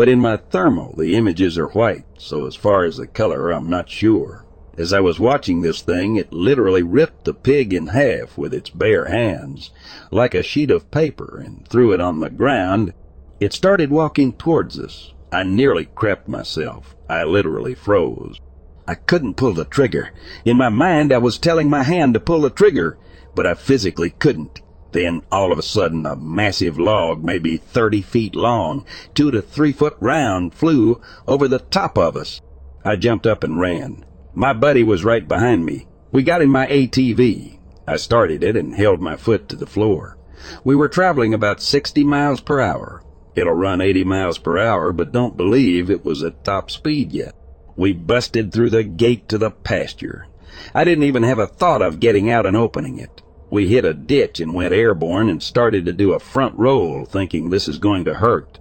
But 0.00 0.08
in 0.08 0.18
my 0.18 0.38
thermal, 0.38 0.94
the 0.96 1.14
images 1.14 1.58
are 1.58 1.68
white, 1.68 2.06
so 2.16 2.46
as 2.46 2.56
far 2.56 2.84
as 2.84 2.96
the 2.96 3.06
color, 3.06 3.50
I'm 3.50 3.68
not 3.68 3.90
sure. 3.90 4.46
As 4.78 4.94
I 4.94 5.00
was 5.00 5.20
watching 5.20 5.60
this 5.60 5.82
thing, 5.82 6.16
it 6.16 6.32
literally 6.32 6.82
ripped 6.82 7.26
the 7.26 7.34
pig 7.34 7.74
in 7.74 7.88
half 7.88 8.38
with 8.38 8.54
its 8.54 8.70
bare 8.70 9.10
hands, 9.10 9.70
like 10.10 10.34
a 10.34 10.42
sheet 10.42 10.70
of 10.70 10.90
paper, 10.90 11.42
and 11.44 11.68
threw 11.68 11.92
it 11.92 12.00
on 12.00 12.20
the 12.20 12.30
ground. 12.30 12.94
It 13.40 13.52
started 13.52 13.90
walking 13.90 14.32
towards 14.32 14.78
us, 14.78 15.12
I 15.30 15.42
nearly 15.42 15.84
crept 15.84 16.28
myself. 16.28 16.96
I 17.06 17.24
literally 17.24 17.74
froze. 17.74 18.40
I 18.88 18.94
couldn't 18.94 19.36
pull 19.36 19.52
the 19.52 19.66
trigger. 19.66 20.12
In 20.46 20.56
my 20.56 20.70
mind, 20.70 21.12
I 21.12 21.18
was 21.18 21.36
telling 21.36 21.68
my 21.68 21.82
hand 21.82 22.14
to 22.14 22.20
pull 22.20 22.40
the 22.40 22.48
trigger, 22.48 22.96
but 23.34 23.46
I 23.46 23.52
physically 23.52 24.08
couldn't. 24.08 24.62
Then, 24.92 25.22
all 25.30 25.52
of 25.52 25.58
a 25.58 25.62
sudden, 25.62 26.04
a 26.04 26.16
massive 26.16 26.78
log, 26.78 27.22
maybe 27.22 27.56
30 27.56 28.02
feet 28.02 28.34
long, 28.34 28.84
two 29.14 29.30
to 29.30 29.40
three 29.40 29.72
foot 29.72 29.96
round, 30.00 30.54
flew 30.54 31.00
over 31.28 31.46
the 31.46 31.60
top 31.60 31.96
of 31.96 32.16
us. 32.16 32.40
I 32.84 32.96
jumped 32.96 33.26
up 33.26 33.44
and 33.44 33.60
ran. 33.60 34.04
My 34.34 34.52
buddy 34.52 34.82
was 34.82 35.04
right 35.04 35.26
behind 35.26 35.64
me. 35.64 35.86
We 36.12 36.22
got 36.22 36.42
in 36.42 36.50
my 36.50 36.66
ATV. 36.66 37.58
I 37.86 37.96
started 37.96 38.42
it 38.42 38.56
and 38.56 38.74
held 38.74 39.00
my 39.00 39.16
foot 39.16 39.48
to 39.48 39.56
the 39.56 39.66
floor. 39.66 40.16
We 40.64 40.74
were 40.74 40.88
traveling 40.88 41.34
about 41.34 41.60
60 41.60 42.02
miles 42.04 42.40
per 42.40 42.60
hour. 42.60 43.02
It'll 43.34 43.52
run 43.52 43.80
80 43.80 44.04
miles 44.04 44.38
per 44.38 44.58
hour, 44.58 44.92
but 44.92 45.12
don't 45.12 45.36
believe 45.36 45.90
it 45.90 46.04
was 46.04 46.22
at 46.22 46.44
top 46.44 46.70
speed 46.70 47.12
yet. 47.12 47.34
We 47.76 47.92
busted 47.92 48.52
through 48.52 48.70
the 48.70 48.82
gate 48.82 49.28
to 49.28 49.38
the 49.38 49.50
pasture. 49.50 50.26
I 50.74 50.84
didn't 50.84 51.04
even 51.04 51.22
have 51.22 51.38
a 51.38 51.46
thought 51.46 51.82
of 51.82 52.00
getting 52.00 52.30
out 52.30 52.46
and 52.46 52.56
opening 52.56 52.98
it. 52.98 53.22
We 53.50 53.66
hit 53.66 53.84
a 53.84 53.92
ditch 53.92 54.38
and 54.38 54.54
went 54.54 54.72
airborne 54.72 55.28
and 55.28 55.42
started 55.42 55.84
to 55.86 55.92
do 55.92 56.12
a 56.12 56.20
front 56.20 56.56
roll, 56.56 57.04
thinking 57.04 57.50
this 57.50 57.66
is 57.66 57.78
going 57.78 58.04
to 58.04 58.14
hurt. 58.14 58.60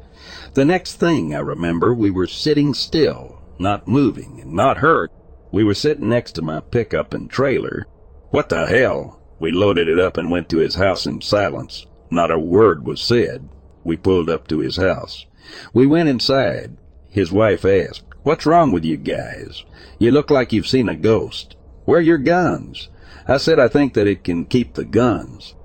The 0.55 0.65
next 0.65 0.95
thing 0.95 1.35
I 1.35 1.39
remember, 1.39 1.93
we 1.93 2.09
were 2.09 2.25
sitting 2.25 2.73
still, 2.73 3.39
not 3.59 3.87
moving 3.87 4.39
and 4.41 4.53
not 4.53 4.77
hurt. 4.77 5.11
We 5.51 5.63
were 5.63 5.75
sitting 5.75 6.09
next 6.09 6.33
to 6.33 6.41
my 6.41 6.59
pickup 6.59 7.13
and 7.13 7.29
trailer. 7.29 7.85
What 8.31 8.49
the 8.49 8.65
hell? 8.65 9.21
We 9.39 9.51
loaded 9.51 9.87
it 9.87 9.99
up 9.99 10.17
and 10.17 10.31
went 10.31 10.49
to 10.49 10.57
his 10.57 10.75
house 10.75 11.05
in 11.05 11.21
silence. 11.21 11.85
Not 12.09 12.31
a 12.31 12.39
word 12.39 12.85
was 12.85 12.99
said. 12.99 13.47
We 13.83 13.95
pulled 13.95 14.29
up 14.29 14.47
to 14.47 14.59
his 14.59 14.77
house. 14.77 15.27
We 15.71 15.85
went 15.85 16.09
inside. 16.09 16.77
His 17.09 17.31
wife 17.31 17.63
asked, 17.63 18.03
What's 18.23 18.45
wrong 18.45 18.71
with 18.71 18.83
you 18.83 18.97
guys? 18.97 19.63
You 19.97 20.11
look 20.11 20.29
like 20.29 20.51
you've 20.51 20.67
seen 20.67 20.89
a 20.89 20.95
ghost. 20.95 21.55
Where 21.85 21.99
are 21.99 22.01
your 22.01 22.17
guns? 22.17 22.89
I 23.27 23.37
said 23.37 23.59
I 23.59 23.67
think 23.67 23.93
that 23.93 24.07
it 24.07 24.23
can 24.23 24.45
keep 24.45 24.73
the 24.73 24.85
guns. 24.85 25.55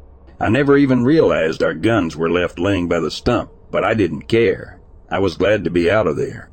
I 0.40 0.48
never 0.48 0.76
even 0.76 1.04
realized 1.04 1.62
our 1.62 1.74
guns 1.74 2.16
were 2.16 2.30
left 2.30 2.58
laying 2.58 2.88
by 2.88 3.00
the 3.00 3.10
stump, 3.10 3.50
but 3.70 3.84
I 3.84 3.94
didn't 3.94 4.28
care. 4.28 4.80
I 5.10 5.18
was 5.18 5.36
glad 5.36 5.64
to 5.64 5.70
be 5.70 5.90
out 5.90 6.06
of 6.06 6.16
there. 6.16 6.50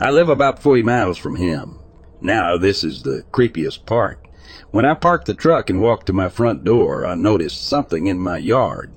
I 0.00 0.10
live 0.10 0.28
about 0.28 0.62
40 0.62 0.82
miles 0.82 1.18
from 1.18 1.36
him. 1.36 1.78
Now 2.20 2.56
this 2.56 2.82
is 2.82 3.02
the 3.02 3.24
creepiest 3.30 3.86
part. 3.86 4.26
When 4.70 4.84
I 4.84 4.94
parked 4.94 5.26
the 5.26 5.34
truck 5.34 5.70
and 5.70 5.80
walked 5.80 6.06
to 6.06 6.12
my 6.12 6.28
front 6.28 6.64
door, 6.64 7.06
I 7.06 7.14
noticed 7.14 7.68
something 7.68 8.06
in 8.06 8.18
my 8.18 8.38
yard. 8.38 8.92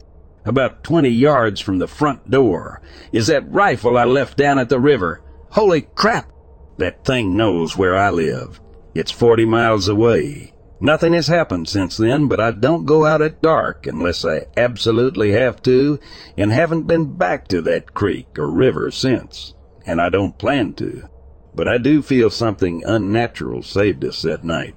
About 0.45 0.83
20 0.83 1.09
yards 1.09 1.59
from 1.59 1.79
the 1.79 1.88
front 1.88 2.31
door 2.31 2.81
is 3.11 3.27
that 3.27 3.51
rifle 3.51 3.97
I 3.97 4.05
left 4.05 4.38
down 4.38 4.57
at 4.57 4.69
the 4.69 4.79
river. 4.79 5.21
Holy 5.49 5.81
crap! 5.81 6.31
That 6.77 7.05
thing 7.05 7.35
knows 7.35 7.77
where 7.77 7.95
I 7.95 8.09
live. 8.09 8.59
It's 8.93 9.11
40 9.11 9.45
miles 9.45 9.88
away. 9.88 10.53
Nothing 10.85 11.13
has 11.13 11.25
happened 11.25 11.67
since 11.67 11.97
then, 11.97 12.27
but 12.27 12.39
I 12.39 12.51
don't 12.51 12.85
go 12.85 13.05
out 13.05 13.19
at 13.23 13.41
dark 13.41 13.87
unless 13.87 14.23
I 14.23 14.45
absolutely 14.55 15.31
have 15.31 15.63
to, 15.63 15.99
and 16.37 16.51
haven't 16.51 16.85
been 16.85 17.17
back 17.17 17.47
to 17.47 17.61
that 17.63 17.95
creek 17.95 18.37
or 18.37 18.51
river 18.51 18.91
since, 18.91 19.55
and 19.87 19.99
I 19.99 20.09
don't 20.09 20.37
plan 20.37 20.73
to. 20.73 21.09
But 21.55 21.67
I 21.67 21.79
do 21.79 22.03
feel 22.03 22.29
something 22.29 22.83
unnatural 22.85 23.63
saved 23.63 24.05
us 24.05 24.21
that 24.21 24.43
night. 24.43 24.75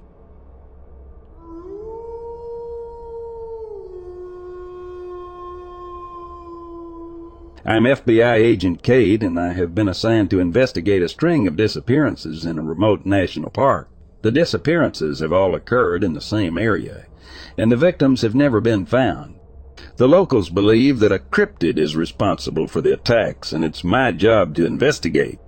I'm 7.63 7.83
FBI 7.83 8.33
Agent 8.33 8.81
Cade, 8.81 9.21
and 9.21 9.39
I 9.39 9.53
have 9.53 9.75
been 9.75 9.87
assigned 9.87 10.31
to 10.31 10.39
investigate 10.39 11.03
a 11.03 11.07
string 11.07 11.47
of 11.47 11.55
disappearances 11.55 12.47
in 12.47 12.57
a 12.57 12.63
remote 12.63 13.05
national 13.05 13.51
park. 13.51 13.89
The 14.21 14.31
disappearances 14.31 15.19
have 15.19 15.31
all 15.31 15.55
occurred 15.55 16.03
in 16.03 16.13
the 16.13 16.21
same 16.21 16.57
area, 16.57 17.05
and 17.57 17.71
the 17.71 17.77
victims 17.77 18.21
have 18.21 18.35
never 18.35 18.59
been 18.59 18.85
found. 18.85 19.35
The 19.95 20.07
locals 20.07 20.49
believe 20.49 20.99
that 20.99 21.11
a 21.11 21.19
cryptid 21.19 21.77
is 21.77 21.95
responsible 21.95 22.67
for 22.67 22.81
the 22.81 22.93
attacks, 22.93 23.53
and 23.53 23.63
it's 23.63 23.83
my 23.83 24.11
job 24.11 24.55
to 24.55 24.65
investigate. 24.65 25.39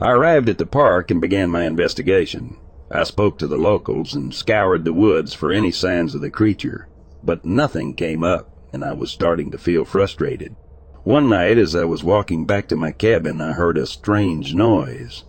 I 0.00 0.10
arrived 0.10 0.48
at 0.48 0.58
the 0.58 0.66
park 0.66 1.10
and 1.10 1.20
began 1.20 1.50
my 1.50 1.64
investigation. 1.64 2.56
I 2.90 3.04
spoke 3.04 3.38
to 3.38 3.46
the 3.46 3.56
locals 3.56 4.14
and 4.14 4.34
scoured 4.34 4.84
the 4.84 4.92
woods 4.92 5.32
for 5.32 5.52
any 5.52 5.70
signs 5.70 6.14
of 6.14 6.20
the 6.20 6.30
creature, 6.30 6.88
but 7.22 7.44
nothing 7.44 7.94
came 7.94 8.24
up, 8.24 8.50
and 8.72 8.82
I 8.82 8.92
was 8.92 9.12
starting 9.12 9.52
to 9.52 9.58
feel 9.58 9.84
frustrated. 9.84 10.56
One 11.04 11.28
night, 11.28 11.58
as 11.58 11.76
I 11.76 11.84
was 11.84 12.02
walking 12.02 12.44
back 12.44 12.66
to 12.68 12.76
my 12.76 12.90
cabin, 12.90 13.40
I 13.40 13.52
heard 13.52 13.78
a 13.78 13.86
strange 13.86 14.54
noise. 14.54 15.24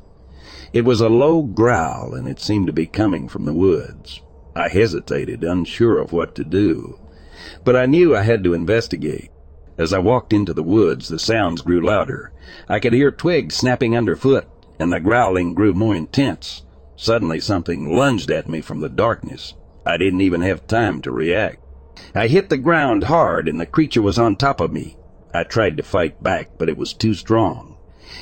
It 0.74 0.86
was 0.86 1.02
a 1.02 1.10
low 1.10 1.42
growl, 1.42 2.14
and 2.14 2.28
it 2.28 2.40
seemed 2.40 2.68
to 2.68 2.74
be 2.74 2.86
coming 2.86 3.28
from 3.28 3.44
the 3.44 3.54
woods. 3.54 4.22
I 4.56 4.70
hesitated, 4.70 5.44
unsure 5.44 5.98
of 5.98 6.14
what 6.14 6.34
to 6.36 6.46
do. 6.46 6.98
But 7.66 7.76
I 7.76 7.86
knew 7.86 8.16
I 8.16 8.22
had 8.22 8.44
to 8.46 8.54
investigate. 8.54 9.32
As 9.78 9.92
I 9.92 10.00
walked 10.00 10.32
into 10.32 10.54
the 10.54 10.64
woods, 10.64 11.10
the 11.10 11.20
sounds 11.20 11.62
grew 11.62 11.82
louder. 11.82 12.32
I 12.70 12.80
could 12.80 12.94
hear 12.94 13.12
twigs 13.12 13.56
snapping 13.56 13.98
underfoot, 13.98 14.48
and 14.80 14.94
the 14.94 15.00
growling 15.00 15.54
grew 15.54 15.74
more 15.74 15.96
intense. 15.96 16.64
Suddenly 16.96 17.40
something 17.40 17.94
lunged 17.96 18.32
at 18.32 18.48
me 18.48 18.62
from 18.62 18.80
the 18.80 18.90
darkness. 18.90 19.56
I 19.86 19.98
didn't 19.98 20.22
even 20.22 20.42
have 20.42 20.68
time 20.68 21.02
to 21.02 21.12
react. 21.12 21.58
I 22.16 22.28
hit 22.28 22.50
the 22.50 22.58
ground 22.58 23.06
hard, 23.06 23.50
and 23.50 23.60
the 23.60 23.66
creature 23.66 24.02
was 24.02 24.18
on 24.18 24.36
top 24.36 24.62
of 24.62 24.72
me. 24.72 24.98
I 25.34 25.44
tried 25.44 25.78
to 25.78 25.84
fight 25.84 26.22
back, 26.24 26.52
but 26.58 26.70
it 26.70 26.78
was 26.78 26.94
too 26.94 27.14
strong. 27.14 27.71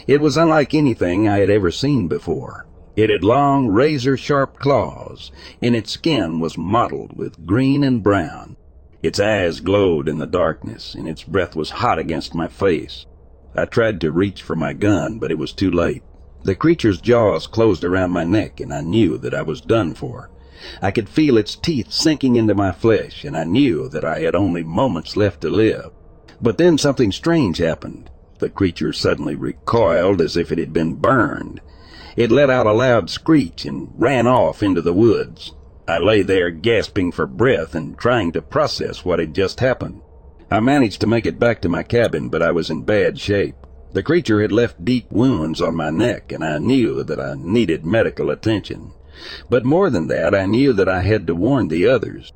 It 0.08 0.22
was 0.22 0.38
unlike 0.38 0.74
anything 0.74 1.28
I 1.28 1.40
had 1.40 1.50
ever 1.50 1.72
seen 1.72 2.08
before. 2.08 2.68
It 2.96 3.10
had 3.10 3.24
long, 3.24 3.70
razor-sharp 3.70 4.60
claws, 4.60 5.32
and 5.62 5.76
its 5.76 5.92
skin 5.92 6.40
was 6.40 6.58
mottled 6.58 7.18
with 7.18 7.46
green 7.46 7.84
and 7.84 8.04
brown. 8.04 8.58
Its 9.02 9.20
eyes 9.20 9.62
glowed 9.62 10.10
in 10.10 10.18
the 10.18 10.28
darkness, 10.28 10.94
and 10.94 11.08
its 11.08 11.24
breath 11.24 11.56
was 11.56 11.70
hot 11.70 11.98
against 11.98 12.36
my 12.36 12.48
face. 12.48 13.06
I 13.56 13.66
tried 13.66 14.02
to 14.02 14.12
reach 14.12 14.44
for 14.44 14.56
my 14.56 14.74
gun, 14.74 15.18
but 15.18 15.32
it 15.32 15.38
was 15.38 15.54
too 15.54 15.72
late. 15.72 16.04
The 16.44 16.56
creature's 16.56 17.02
jaws 17.02 17.48
closed 17.48 17.84
around 17.84 18.12
my 18.12 18.24
neck, 18.24 18.60
and 18.60 18.74
I 18.74 18.82
knew 18.82 19.18
that 19.18 19.34
I 19.34 19.42
was 19.42 19.62
done 19.62 19.94
for. 19.94 20.30
I 20.82 20.92
could 20.92 21.08
feel 21.08 21.38
its 21.38 21.56
teeth 21.56 21.92
sinking 21.92 22.36
into 22.36 22.54
my 22.54 22.72
flesh, 22.72 23.24
and 23.24 23.38
I 23.38 23.46
knew 23.46 23.88
that 23.90 24.04
I 24.04 24.20
had 24.20 24.36
only 24.36 24.64
moments 24.64 25.16
left 25.16 25.42
to 25.42 25.50
live. 25.50 25.92
But 26.42 26.58
then 26.58 26.78
something 26.78 27.12
strange 27.12 27.58
happened. 27.58 28.10
The 28.40 28.50
creature 28.50 28.94
suddenly 28.94 29.36
recoiled 29.36 30.22
as 30.22 30.38
if 30.38 30.52
it 30.52 30.58
had 30.58 30.74
been 30.74 30.96
burned. 30.96 31.62
It 32.16 32.32
let 32.32 32.50
out 32.50 32.68
a 32.68 32.74
loud 32.74 33.10
screech 33.10 33.66
and 33.66 33.90
ran 33.98 34.28
off 34.28 34.64
into 34.64 34.82
the 34.82 34.94
woods. 34.94 35.54
I 35.88 35.98
lay 35.98 36.22
there 36.22 36.50
gasping 36.50 37.12
for 37.12 37.28
breath 37.28 37.76
and 37.76 37.98
trying 37.98 38.32
to 38.34 38.42
process 38.42 39.04
what 39.04 39.20
had 39.20 39.34
just 39.34 39.60
happened. 39.60 40.02
I 40.52 40.60
managed 40.60 41.02
to 41.02 41.08
make 41.08 41.26
it 41.26 41.40
back 41.40 41.62
to 41.62 41.70
my 41.70 41.84
cabin, 41.84 42.30
but 42.30 42.42
I 42.42 42.52
was 42.52 42.70
in 42.70 42.84
bad 42.84 43.20
shape. 43.20 43.56
The 43.92 44.04
creature 44.04 44.42
had 44.42 44.52
left 44.52 44.86
deep 44.86 45.12
wounds 45.12 45.62
on 45.62 45.76
my 45.76 45.90
neck, 45.90 46.32
and 46.32 46.44
I 46.44 46.60
knew 46.60 47.04
that 47.04 47.20
I 47.20 47.36
needed 47.38 47.86
medical 47.86 48.30
attention. 48.30 48.94
But 49.50 49.66
more 49.66 49.90
than 49.90 50.08
that, 50.08 50.34
I 50.34 50.46
knew 50.46 50.74
that 50.74 50.88
I 50.88 51.02
had 51.02 51.28
to 51.28 51.36
warn 51.36 51.68
the 51.68 51.88
others. 51.88 52.32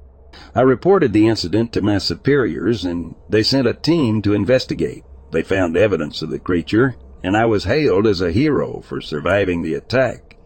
I 0.56 0.62
reported 0.62 1.13
the 1.13 1.28
incident 1.28 1.72
to 1.74 1.82
my 1.82 2.00
superiors, 2.00 2.84
and 2.86 3.16
they 3.30 3.44
sent 3.44 3.68
a 3.68 3.74
team 3.74 4.22
to 4.24 4.34
investigate. 4.34 5.04
They 5.34 5.41
found 5.41 5.76
evidence 5.76 6.22
of 6.22 6.30
the 6.30 6.38
creature, 6.38 6.96
and 7.24 7.36
I 7.36 7.48
was 7.48 7.63
hailed 7.63 8.06
as 8.06 8.22
a 8.22 8.32
hero 8.32 8.82
for 8.82 9.02
surviving 9.02 9.63
the 9.63 9.74
attack. 9.74 10.38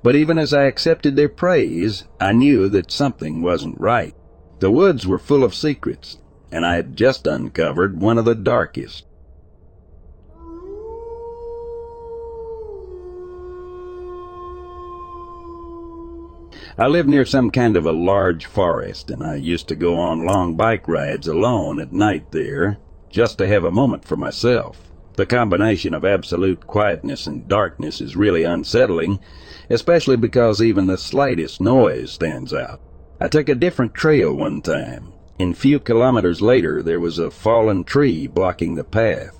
But 0.00 0.14
even 0.14 0.38
as 0.38 0.54
I 0.54 0.62
accepted 0.62 1.16
their 1.16 1.28
praise, 1.28 2.04
I 2.20 2.30
knew 2.30 2.68
that 2.68 2.92
something 2.92 3.42
wasn't 3.42 3.80
right. 3.80 4.14
The 4.60 4.70
woods 4.70 5.08
were 5.08 5.18
full 5.18 5.42
of 5.42 5.56
secrets, 5.56 6.18
and 6.52 6.64
I 6.64 6.76
had 6.76 6.96
just 6.96 7.26
uncovered 7.26 8.00
one 8.00 8.16
of 8.16 8.24
the 8.24 8.36
darkest. 8.36 9.06
I 16.78 16.86
lived 16.86 17.08
near 17.08 17.24
some 17.24 17.50
kind 17.50 17.76
of 17.76 17.86
a 17.86 17.92
large 17.92 18.46
forest, 18.46 19.10
and 19.10 19.24
I 19.24 19.34
used 19.34 19.66
to 19.66 19.74
go 19.74 19.96
on 19.96 20.24
long 20.24 20.54
bike 20.54 20.86
rides 20.86 21.26
alone 21.26 21.80
at 21.80 21.92
night 21.92 22.30
there, 22.30 22.78
just 23.12 23.38
to 23.38 23.46
have 23.46 23.62
a 23.62 23.70
moment 23.70 24.04
for 24.04 24.16
myself. 24.16 24.90
The 25.14 25.26
combination 25.26 25.94
of 25.94 26.04
absolute 26.04 26.66
quietness 26.66 27.26
and 27.26 27.46
darkness 27.46 28.00
is 28.00 28.16
really 28.16 28.44
unsettling, 28.44 29.20
especially 29.68 30.16
because 30.16 30.62
even 30.62 30.86
the 30.86 30.98
slightest 30.98 31.60
noise 31.60 32.10
stands 32.10 32.52
out. 32.52 32.80
I 33.20 33.28
took 33.28 33.48
a 33.48 33.54
different 33.54 33.94
trail 33.94 34.34
one 34.34 34.62
time. 34.62 35.12
And 35.38 35.56
few 35.56 35.78
kilometers 35.78 36.40
later, 36.40 36.82
there 36.82 37.00
was 37.00 37.18
a 37.18 37.30
fallen 37.30 37.84
tree 37.84 38.26
blocking 38.26 38.74
the 38.74 38.84
path. 38.84 39.38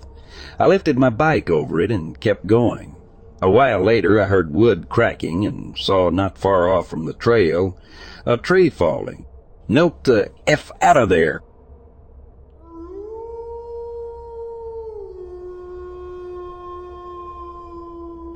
I 0.58 0.66
lifted 0.66 0.98
my 0.98 1.10
bike 1.10 1.48
over 1.50 1.80
it 1.80 1.90
and 1.90 2.20
kept 2.20 2.46
going. 2.46 2.96
A 3.40 3.50
while 3.50 3.82
later, 3.82 4.20
I 4.20 4.26
heard 4.26 4.54
wood 4.54 4.88
cracking 4.88 5.44
and 5.46 5.76
saw 5.76 6.10
not 6.10 6.38
far 6.38 6.68
off 6.68 6.88
from 6.88 7.06
the 7.06 7.12
trail 7.12 7.76
a 8.24 8.36
tree 8.36 8.70
falling. 8.70 9.26
Note 9.68 10.04
the 10.04 10.30
F 10.46 10.70
out 10.80 10.96
of 10.96 11.08
there, 11.08 11.42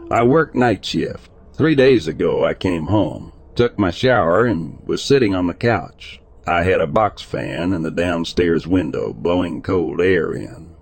I 0.08 0.22
work 0.22 0.54
night 0.54 0.84
shift. 0.84 1.30
Three 1.54 1.74
days 1.74 2.06
ago 2.06 2.44
I 2.44 2.54
came 2.54 2.86
home, 2.86 3.32
took 3.56 3.76
my 3.76 3.90
shower, 3.90 4.44
and 4.44 4.78
was 4.86 5.02
sitting 5.02 5.34
on 5.34 5.48
the 5.48 5.54
couch. 5.54 6.20
I 6.46 6.62
had 6.62 6.80
a 6.80 6.86
box 6.86 7.22
fan 7.22 7.72
in 7.72 7.82
the 7.82 7.90
downstairs 7.90 8.68
window 8.68 9.12
blowing 9.12 9.62
cold 9.62 10.00
air 10.00 10.32
in. 10.32 10.76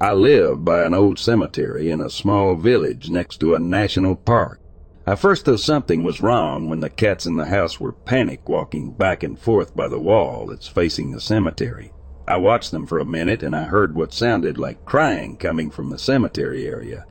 I 0.00 0.12
live 0.12 0.64
by 0.64 0.84
an 0.84 0.94
old 0.94 1.18
cemetery 1.18 1.90
in 1.90 2.00
a 2.00 2.08
small 2.08 2.54
village 2.54 3.10
next 3.10 3.38
to 3.38 3.56
a 3.56 3.58
national 3.58 4.14
park. 4.14 4.60
I 5.04 5.16
first 5.16 5.46
thought 5.46 5.58
something 5.58 6.04
was 6.04 6.20
wrong 6.20 6.68
when 6.68 6.78
the 6.78 6.90
cats 6.90 7.26
in 7.26 7.34
the 7.34 7.46
house 7.46 7.80
were 7.80 7.92
panic 7.92 8.48
walking 8.48 8.92
back 8.92 9.24
and 9.24 9.36
forth 9.36 9.74
by 9.74 9.88
the 9.88 9.98
wall 9.98 10.46
that's 10.46 10.68
facing 10.68 11.10
the 11.10 11.20
cemetery. 11.20 11.92
I 12.26 12.38
watched 12.38 12.70
them 12.70 12.86
for 12.86 12.98
a 12.98 13.04
minute 13.04 13.42
and 13.42 13.54
I 13.54 13.64
heard 13.64 13.94
what 13.94 14.14
sounded 14.14 14.58
like 14.58 14.84
crying 14.84 15.36
coming 15.36 15.70
from 15.70 15.90
the 15.90 15.98
cemetery 15.98 16.66
area, 16.66 17.04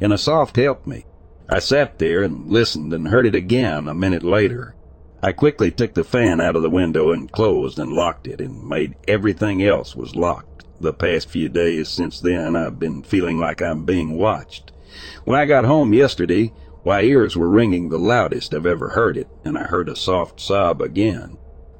and 0.00 0.12
a 0.12 0.18
soft 0.18 0.56
helped 0.56 0.86
me. 0.86 1.06
I 1.48 1.58
sat 1.60 1.98
there 1.98 2.22
and 2.22 2.50
listened 2.50 2.92
and 2.92 3.08
heard 3.08 3.26
it 3.26 3.34
again 3.34 3.88
a 3.88 3.94
minute 3.94 4.22
later. 4.22 4.74
I 5.22 5.32
quickly 5.32 5.70
took 5.70 5.94
the 5.94 6.04
fan 6.04 6.40
out 6.40 6.54
of 6.54 6.62
the 6.62 6.68
window 6.70 7.10
and 7.12 7.32
closed 7.32 7.78
and 7.78 7.92
locked 7.92 8.26
it 8.26 8.40
and 8.40 8.68
made 8.68 8.96
everything 9.08 9.64
else 9.64 9.96
was 9.96 10.14
locked. 10.14 10.64
The 10.80 10.92
past 10.92 11.30
few 11.30 11.48
days 11.48 11.88
since 11.88 12.20
then 12.20 12.54
I've 12.54 12.78
been 12.78 13.02
feeling 13.02 13.38
like 13.38 13.62
I'm 13.62 13.86
being 13.86 14.18
watched. 14.18 14.70
When 15.24 15.40
I 15.40 15.46
got 15.46 15.64
home 15.64 15.94
yesterday, 15.94 16.52
my 16.84 17.00
ears 17.00 17.36
were 17.36 17.48
ringing 17.48 17.88
the 17.88 17.98
loudest 17.98 18.54
I've 18.54 18.66
ever 18.66 18.90
heard 18.90 19.16
it, 19.16 19.28
and 19.44 19.56
I 19.56 19.64
heard 19.64 19.88
a 19.88 19.96
soft 19.96 20.40
sob 20.40 20.82
again. 20.82 21.37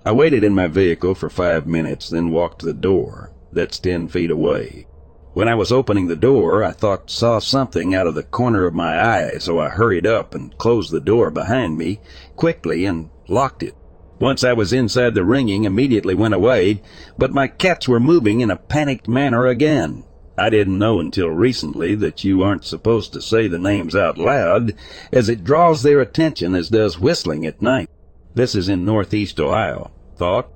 I 0.09 0.13
waited 0.13 0.43
in 0.43 0.55
my 0.55 0.69
vehicle 0.69 1.15
for 1.15 1.29
five 1.29 1.67
minutes, 1.67 2.09
then 2.09 2.31
walked 2.31 2.61
to 2.61 2.67
the 2.67 2.73
door. 2.73 3.31
That's 3.53 3.79
ten 3.79 4.09
feet 4.09 4.31
away. 4.31 4.87
When 5.35 5.49
I 5.49 5.55
was 5.55 5.71
opening 5.71 6.07
the 6.07 6.17
door, 6.17 6.65
I 6.65 6.71
thought 6.71 7.11
saw 7.11 7.41
something 7.41 7.95
out 7.95 8.07
of 8.07 8.15
the 8.15 8.23
corner 8.23 8.65
of 8.65 8.73
my 8.73 8.99
eye, 8.99 9.37
so 9.37 9.61
I 9.61 9.69
hurried 9.69 10.07
up 10.07 10.35
and 10.35 10.57
closed 10.57 10.93
the 10.93 11.01
door 11.01 11.31
behind 11.31 11.77
me 11.77 12.01
quickly 12.37 12.87
and 12.87 13.11
locked 13.29 13.63
it. 13.63 13.75
Once 14.19 14.43
I 14.43 14.55
was 14.55 14.73
inside, 14.73 15.13
the 15.13 15.27
ringing 15.27 15.65
immediately 15.65 16.15
went 16.15 16.33
away, 16.33 16.81
but 17.19 17.35
my 17.35 17.47
cats 17.47 17.87
were 17.87 18.01
moving 18.01 18.41
in 18.41 18.51
a 18.51 18.57
panicked 18.57 19.09
manner 19.09 19.47
again. 19.47 20.05
I 20.39 20.49
didn't 20.49 20.79
know 20.79 21.01
until 21.01 21.29
recently 21.29 21.95
that 21.97 22.25
you 22.25 22.43
aren't 22.43 22.65
supposed 22.65 23.13
to 23.13 23.21
say 23.21 23.47
the 23.47 23.59
names 23.59 23.95
out 23.95 24.17
loud, 24.17 24.73
as 25.13 25.29
it 25.29 25.45
draws 25.45 25.83
their 25.83 26.01
attention 26.01 26.55
as 26.55 26.71
does 26.71 26.99
whistling 26.99 27.45
at 27.45 27.61
night. 27.61 27.91
This 28.35 28.55
is 28.55 28.71
in 28.71 28.87
northeast 28.87 29.39
Ohio. 29.39 29.91
Thought? 30.19 30.51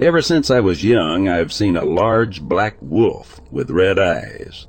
Ever 0.00 0.20
since 0.20 0.50
I 0.50 0.58
was 0.58 0.82
young, 0.82 1.28
I've 1.28 1.52
seen 1.52 1.76
a 1.76 1.84
large 1.84 2.42
black 2.42 2.76
wolf 2.80 3.40
with 3.52 3.70
red 3.70 4.00
eyes. 4.00 4.66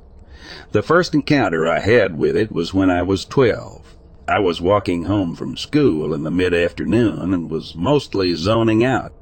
The 0.70 0.82
first 0.82 1.12
encounter 1.12 1.66
I 1.66 1.80
had 1.80 2.16
with 2.16 2.36
it 2.36 2.52
was 2.52 2.72
when 2.72 2.88
I 2.88 3.02
was 3.02 3.24
twelve. 3.24 3.96
I 4.28 4.38
was 4.38 4.60
walking 4.60 5.04
home 5.04 5.34
from 5.34 5.56
school 5.56 6.14
in 6.14 6.22
the 6.22 6.30
mid-afternoon 6.30 7.34
and 7.34 7.50
was 7.50 7.74
mostly 7.74 8.34
zoning 8.36 8.84
out. 8.84 9.12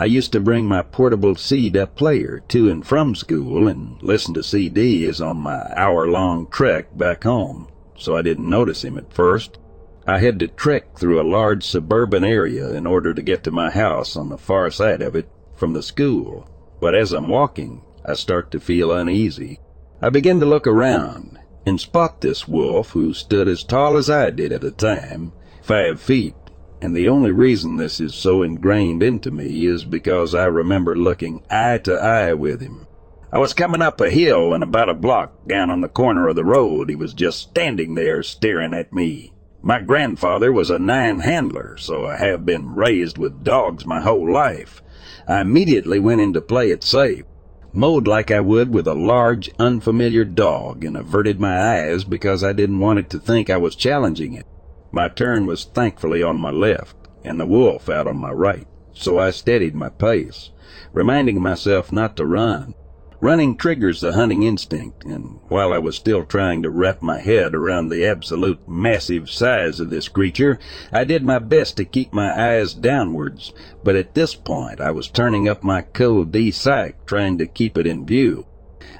I 0.00 0.06
used 0.06 0.32
to 0.32 0.40
bring 0.40 0.64
my 0.64 0.80
portable 0.80 1.34
CD 1.34 1.84
player 1.84 2.42
to 2.48 2.70
and 2.70 2.86
from 2.86 3.14
school 3.14 3.68
and 3.68 4.02
listen 4.02 4.32
to 4.32 4.40
CDs 4.40 5.20
on 5.20 5.36
my 5.36 5.70
hour-long 5.76 6.46
trek 6.46 6.96
back 6.96 7.24
home, 7.24 7.68
so 7.98 8.16
I 8.16 8.22
didn't 8.22 8.48
notice 8.48 8.82
him 8.82 8.96
at 8.96 9.12
first. 9.12 9.58
I 10.06 10.20
had 10.20 10.38
to 10.38 10.48
trek 10.48 10.96
through 10.96 11.20
a 11.20 11.30
large 11.30 11.64
suburban 11.64 12.24
area 12.24 12.70
in 12.70 12.86
order 12.86 13.12
to 13.12 13.20
get 13.20 13.44
to 13.44 13.50
my 13.50 13.68
house 13.68 14.16
on 14.16 14.30
the 14.30 14.38
far 14.38 14.70
side 14.70 15.02
of 15.02 15.14
it 15.14 15.28
from 15.54 15.74
the 15.74 15.82
school. 15.82 16.48
But 16.80 16.94
as 16.94 17.12
I'm 17.12 17.28
walking, 17.28 17.82
I 18.02 18.14
start 18.14 18.50
to 18.52 18.58
feel 18.58 18.92
uneasy. 18.92 19.60
I 20.00 20.08
begin 20.08 20.40
to 20.40 20.46
look 20.46 20.66
around 20.66 21.38
and 21.66 21.78
spot 21.78 22.22
this 22.22 22.48
wolf 22.48 22.92
who 22.92 23.12
stood 23.12 23.48
as 23.48 23.64
tall 23.64 23.98
as 23.98 24.08
I 24.08 24.30
did 24.30 24.50
at 24.50 24.62
the 24.62 24.70
time, 24.70 25.32
five 25.60 26.00
feet, 26.00 26.34
and 26.82 26.96
the 26.96 27.08
only 27.08 27.30
reason 27.30 27.76
this 27.76 28.00
is 28.00 28.14
so 28.14 28.42
ingrained 28.42 29.02
into 29.02 29.30
me 29.30 29.66
is 29.66 29.84
because 29.84 30.34
I 30.34 30.46
remember 30.46 30.96
looking 30.96 31.42
eye 31.50 31.78
to 31.78 31.94
eye 31.94 32.32
with 32.32 32.60
him. 32.60 32.86
I 33.32 33.38
was 33.38 33.54
coming 33.54 33.82
up 33.82 34.00
a 34.00 34.10
hill 34.10 34.54
and 34.54 34.64
about 34.64 34.88
a 34.88 34.94
block 34.94 35.46
down 35.46 35.70
on 35.70 35.82
the 35.82 35.88
corner 35.88 36.28
of 36.28 36.36
the 36.36 36.44
road 36.44 36.88
he 36.88 36.96
was 36.96 37.14
just 37.14 37.38
standing 37.38 37.94
there 37.94 38.22
staring 38.22 38.74
at 38.74 38.92
me. 38.92 39.32
My 39.62 39.80
grandfather 39.80 40.52
was 40.52 40.70
a 40.70 40.78
nine 40.78 41.20
handler, 41.20 41.76
so 41.76 42.06
I 42.06 42.16
have 42.16 42.46
been 42.46 42.74
raised 42.74 43.18
with 43.18 43.44
dogs 43.44 43.84
my 43.84 44.00
whole 44.00 44.32
life. 44.32 44.82
I 45.28 45.42
immediately 45.42 46.00
went 46.00 46.22
in 46.22 46.32
to 46.32 46.40
play 46.40 46.70
it 46.70 46.82
safe, 46.82 47.24
mowed 47.72 48.08
like 48.08 48.30
I 48.30 48.40
would 48.40 48.72
with 48.72 48.86
a 48.86 48.94
large, 48.94 49.50
unfamiliar 49.58 50.24
dog, 50.24 50.82
and 50.82 50.96
averted 50.96 51.38
my 51.38 51.60
eyes 51.60 52.04
because 52.04 52.42
I 52.42 52.54
didn't 52.54 52.80
want 52.80 52.98
it 52.98 53.10
to 53.10 53.18
think 53.18 53.50
I 53.50 53.58
was 53.58 53.76
challenging 53.76 54.32
it. 54.32 54.46
My 54.92 55.08
turn 55.08 55.46
was 55.46 55.64
thankfully 55.64 56.22
on 56.22 56.40
my 56.40 56.50
left, 56.50 56.96
and 57.22 57.38
the 57.38 57.46
wolf 57.46 57.88
out 57.88 58.08
on 58.08 58.16
my 58.16 58.32
right, 58.32 58.66
so 58.92 59.18
I 59.18 59.30
steadied 59.30 59.74
my 59.74 59.88
pace, 59.88 60.50
reminding 60.92 61.40
myself 61.40 61.92
not 61.92 62.16
to 62.16 62.26
run. 62.26 62.74
Running 63.20 63.56
triggers 63.56 64.00
the 64.00 64.14
hunting 64.14 64.42
instinct, 64.42 65.04
and 65.04 65.38
while 65.48 65.74
I 65.74 65.78
was 65.78 65.94
still 65.94 66.24
trying 66.24 66.62
to 66.62 66.70
wrap 66.70 67.02
my 67.02 67.20
head 67.20 67.54
around 67.54 67.90
the 67.90 68.04
absolute 68.04 68.66
massive 68.66 69.28
size 69.28 69.78
of 69.78 69.90
this 69.90 70.08
creature, 70.08 70.58
I 70.90 71.04
did 71.04 71.22
my 71.22 71.38
best 71.38 71.76
to 71.76 71.84
keep 71.84 72.14
my 72.14 72.56
eyes 72.56 72.72
downwards, 72.72 73.52
but 73.84 73.94
at 73.94 74.14
this 74.14 74.34
point 74.34 74.80
I 74.80 74.90
was 74.90 75.06
turning 75.06 75.48
up 75.48 75.62
my 75.62 75.82
code 75.82 76.32
D 76.32 76.50
sight, 76.50 76.96
trying 77.06 77.36
to 77.38 77.46
keep 77.46 77.76
it 77.76 77.86
in 77.86 78.06
view. 78.06 78.46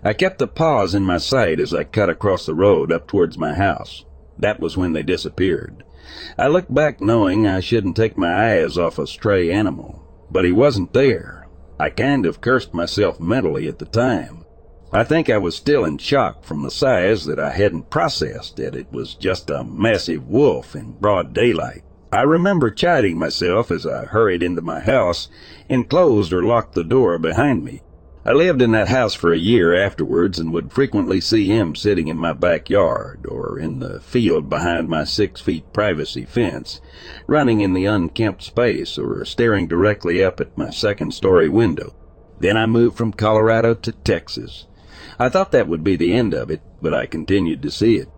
I 0.05 0.13
kept 0.13 0.39
the 0.39 0.47
paws 0.47 0.95
in 0.95 1.03
my 1.03 1.17
sight 1.19 1.59
as 1.59 1.73
I 1.73 1.85
cut 1.85 2.11
across 2.11 2.45
the 2.45 2.55
road 2.55 2.93
up 2.93 3.09
towards 3.09 3.39
my 3.39 3.55
house. 3.55 4.05
That 4.41 4.59
was 4.59 4.77
when 4.77 4.95
they 4.95 5.03
disappeared. 5.03 5.85
I 6.39 6.49
looked 6.49 6.75
back 6.75 7.01
knowing 7.01 7.47
I 7.47 7.61
shouldn't 7.61 7.97
take 7.97 8.17
my 8.17 8.55
eyes 8.55 8.79
off 8.79 8.99
a 8.99 9.07
stray 9.07 9.51
animal, 9.53 10.03
but 10.31 10.45
he 10.45 10.53
wasn't 10.53 10.93
there. 10.93 11.47
I 11.79 11.91
kind 11.91 12.27
of 12.27 12.41
cursed 12.41 12.75
myself 12.75 13.21
mentally 13.21 13.69
at 13.69 13.79
the 13.79 13.85
time. 13.85 14.45
I 14.93 15.05
think 15.05 15.31
I 15.31 15.39
was 15.39 15.55
still 15.55 15.85
in 15.85 15.99
shock 15.99 16.45
from 16.45 16.63
the 16.63 16.71
size 16.71 17.27
that 17.27 17.39
I 17.39 17.51
hadn't 17.51 17.91
processed 17.91 18.57
that 18.57 18.75
it 18.75 18.91
was 18.91 19.15
just 19.15 19.51
a 19.51 19.63
massive 19.63 20.27
wolf 20.27 20.75
in 20.75 20.93
broad 20.93 21.33
daylight. 21.33 21.85
I 22.13 22.23
remember 22.23 22.71
chiding 22.71 23.19
myself 23.19 23.71
as 23.71 23.87
I 23.87 24.07
hurried 24.07 24.43
into 24.43 24.63
my 24.63 24.81
house 24.81 25.29
and 25.69 25.89
closed 25.89 26.33
or 26.33 26.43
locked 26.43 26.75
the 26.75 26.83
door 26.83 27.19
behind 27.19 27.63
me. 27.63 27.83
I 28.31 28.33
lived 28.33 28.63
in 28.63 28.71
that 28.71 28.87
house 28.87 29.13
for 29.13 29.33
a 29.33 29.37
year 29.37 29.75
afterwards 29.75 30.39
and 30.39 30.53
would 30.53 30.73
frequently 30.73 31.21
see 31.21 31.47
him 31.47 31.75
sitting 31.75 32.07
in 32.07 32.17
my 32.17 32.33
backyard 32.33 33.27
or 33.27 33.59
in 33.59 33.81
the 33.81 33.99
field 33.99 34.49
behind 34.49 34.89
my 34.89 35.03
six 35.03 35.41
feet 35.41 35.73
privacy 35.73 36.25
fence, 36.25 36.81
running 37.27 37.61
in 37.61 37.73
the 37.73 37.87
unkempt 37.87 38.45
space 38.45 38.97
or 38.97 39.25
staring 39.25 39.67
directly 39.67 40.23
up 40.23 40.41
at 40.41 40.57
my 40.57 40.71
second 40.71 41.13
story 41.13 41.49
window. 41.49 41.93
Then 42.39 42.57
I 42.57 42.67
moved 42.67 42.97
from 42.97 43.13
Colorado 43.13 43.75
to 43.75 43.91
Texas. 43.91 44.69
I 45.19 45.29
thought 45.29 45.51
that 45.51 45.67
would 45.67 45.83
be 45.83 45.97
the 45.97 46.13
end 46.13 46.33
of 46.33 46.53
it, 46.53 46.63
but 46.81 46.95
I 46.95 47.07
continued 47.07 47.63
to 47.63 47.71
see 47.73 47.97
it. 47.97 48.11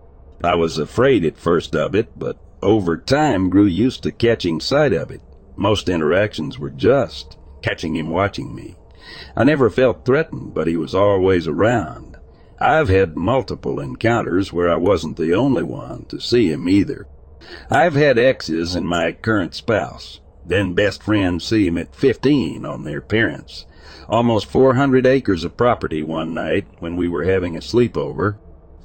I 0.45 0.57
was 0.57 0.77
afraid 0.77 1.25
at 1.25 1.39
first 1.39 1.75
of 1.75 1.95
it, 1.95 2.19
but 2.19 2.37
over 2.61 2.99
time 2.99 3.49
grew 3.49 3.65
used 3.65 4.03
to 4.03 4.13
catching 4.13 4.61
sight 4.61 4.93
of 4.93 5.11
it. 5.11 5.23
Most 5.57 5.89
interactions 5.89 6.59
were 6.59 6.69
just 6.69 7.39
catching 7.63 7.97
him 7.97 8.11
watching 8.11 8.55
me. 8.55 8.77
I 9.37 9.45
never 9.45 9.71
felt 9.71 10.05
threatened, 10.05 10.55
but 10.55 10.67
he 10.67 10.77
was 10.77 10.95
always 10.95 11.49
around. 11.49 12.17
I've 12.61 12.89
had 12.89 13.17
multiple 13.17 13.81
encounters 13.81 14.53
where 14.53 14.71
I 14.71 14.77
wasn't 14.77 15.17
the 15.17 15.35
only 15.35 15.65
one 15.65 16.05
to 16.11 16.21
see 16.21 16.53
him 16.53 16.69
either. 16.69 17.09
I've 17.69 17.95
had 17.95 18.19
exes 18.19 18.77
and 18.77 18.87
my 18.87 19.11
current 19.11 19.55
spouse, 19.55 20.21
then 20.47 20.75
best 20.75 21.03
friends 21.03 21.45
see 21.45 21.67
him 21.67 21.77
at 21.77 21.97
15 21.97 22.65
on 22.65 22.85
their 22.85 23.01
parents. 23.01 23.67
Almost 24.09 24.47
400 24.47 25.07
acres 25.07 25.43
of 25.43 25.57
property 25.57 26.05
one 26.05 26.35
night 26.35 26.67
when 26.79 26.97
we 26.97 27.09
were 27.09 27.25
having 27.25 27.57
a 27.57 27.61
sleepover. 27.61 28.37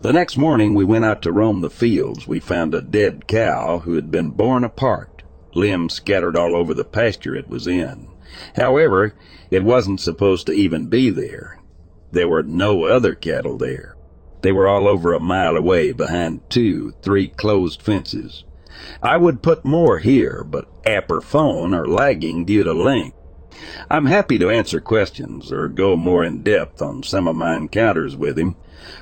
The 0.01 0.13
next 0.13 0.37
morning 0.37 0.73
we 0.73 0.85
went 0.85 1.05
out 1.05 1.21
to 1.23 1.31
roam 1.31 1.61
the 1.61 1.69
fields. 1.69 2.27
We 2.27 2.39
found 2.39 2.73
a 2.73 2.81
dead 2.81 3.27
cow 3.27 3.79
who 3.79 3.93
had 3.93 4.09
been 4.09 4.31
borne 4.31 4.63
apart, 4.63 5.23
limbs 5.53 5.93
scattered 5.93 6.35
all 6.35 6.55
over 6.55 6.73
the 6.73 6.83
pasture 6.83 7.35
it 7.35 7.49
was 7.49 7.67
in. 7.67 8.07
However, 8.55 9.13
it 9.49 9.63
wasn't 9.63 10.01
supposed 10.01 10.47
to 10.47 10.53
even 10.53 10.87
be 10.87 11.09
there. 11.09 11.59
There 12.11 12.27
were 12.27 12.43
no 12.43 12.85
other 12.85 13.15
cattle 13.15 13.57
there. 13.57 13.95
They 14.41 14.51
were 14.51 14.67
all 14.67 14.87
over 14.87 15.13
a 15.13 15.19
mile 15.19 15.57
away 15.57 15.91
behind 15.91 16.49
two, 16.49 16.93
three 17.01 17.27
closed 17.27 17.81
fences. 17.81 18.43
I 19.01 19.17
would 19.17 19.41
put 19.41 19.65
more 19.65 19.99
here, 19.99 20.43
but 20.47 20.69
app 20.85 21.11
or 21.11 21.21
phone 21.21 21.73
are 21.73 21.87
lagging 21.87 22.45
due 22.45 22.63
to 22.63 22.73
length. 22.73 23.17
I'm 23.89 24.05
happy 24.05 24.37
to 24.37 24.51
answer 24.51 24.79
questions 24.79 25.51
or 25.51 25.67
go 25.67 25.95
more 25.95 26.23
in 26.23 26.43
depth 26.43 26.81
on 26.81 27.01
some 27.01 27.27
of 27.27 27.35
my 27.35 27.55
encounters 27.55 28.15
with 28.15 28.37
him, 28.37 28.55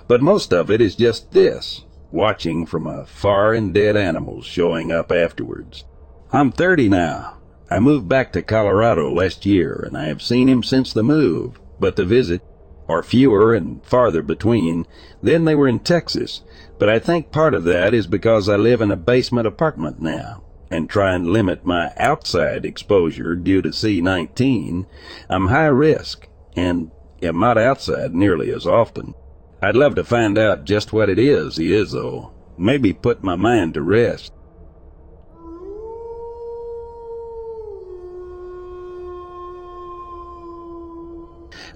but 0.08 0.22
most 0.22 0.54
of 0.54 0.72
it 0.72 0.80
is 0.80 0.96
just 0.96 1.32
this, 1.32 1.84
watching 2.12 2.66
from 2.66 2.88
afar 2.88 3.54
and 3.54 3.74
dead 3.74 3.98
animals 3.98 4.46
showing 4.46 4.92
up 4.92 5.12
afterwards. 5.12 5.84
I'm 6.32 6.52
30 6.52 6.90
now, 6.90 7.38
I 7.76 7.80
moved 7.80 8.08
back 8.08 8.32
to 8.32 8.42
Colorado 8.42 9.12
last 9.12 9.46
year, 9.46 9.84
and 9.86 9.98
I 9.98 10.06
have 10.06 10.22
seen 10.22 10.48
him 10.48 10.64
since 10.64 10.94
the 10.94 11.04
move, 11.04 11.60
but 11.78 11.98
the 11.98 12.06
visit, 12.06 12.42
are 12.88 13.04
fewer 13.04 13.54
and 13.54 13.84
farther 13.84 14.22
between, 14.22 14.86
than 15.22 15.44
they 15.44 15.56
were 15.56 15.68
in 15.68 15.80
Texas. 15.80 16.42
But 16.80 16.88
I 16.88 17.00
think 17.00 17.34
part 17.34 17.54
of 17.54 17.66
that 17.66 17.94
is 17.94 18.08
because 18.08 18.48
I 18.48 18.56
live 18.56 18.80
in 18.80 18.92
a 18.92 18.96
basement 18.96 19.46
apartment 19.46 20.02
now 20.02 20.42
and 20.72 20.90
try 20.90 21.14
and 21.14 21.28
limit 21.28 21.66
my 21.66 21.92
outside 21.98 22.64
exposure 22.64 23.36
due 23.36 23.62
to 23.62 23.70
C19. 23.72 24.86
I'm 25.30 25.48
high 25.48 25.66
risk 25.66 26.30
and 26.56 26.92
am 27.22 27.42
not 27.42 27.58
outside 27.58 28.16
nearly 28.16 28.54
as 28.54 28.66
often. 28.66 29.16
I'd 29.62 29.76
love 29.76 29.96
to 29.96 30.06
find 30.06 30.38
out 30.38 30.64
just 30.64 30.94
what 30.94 31.10
it 31.10 31.20
is 31.20 31.58
he 31.58 31.74
is, 31.74 31.92
though. 31.92 32.32
Maybe 32.58 32.94
put 32.94 33.22
my 33.22 33.36
mind 33.36 33.74
to 33.74 33.82
rest. 33.82 34.32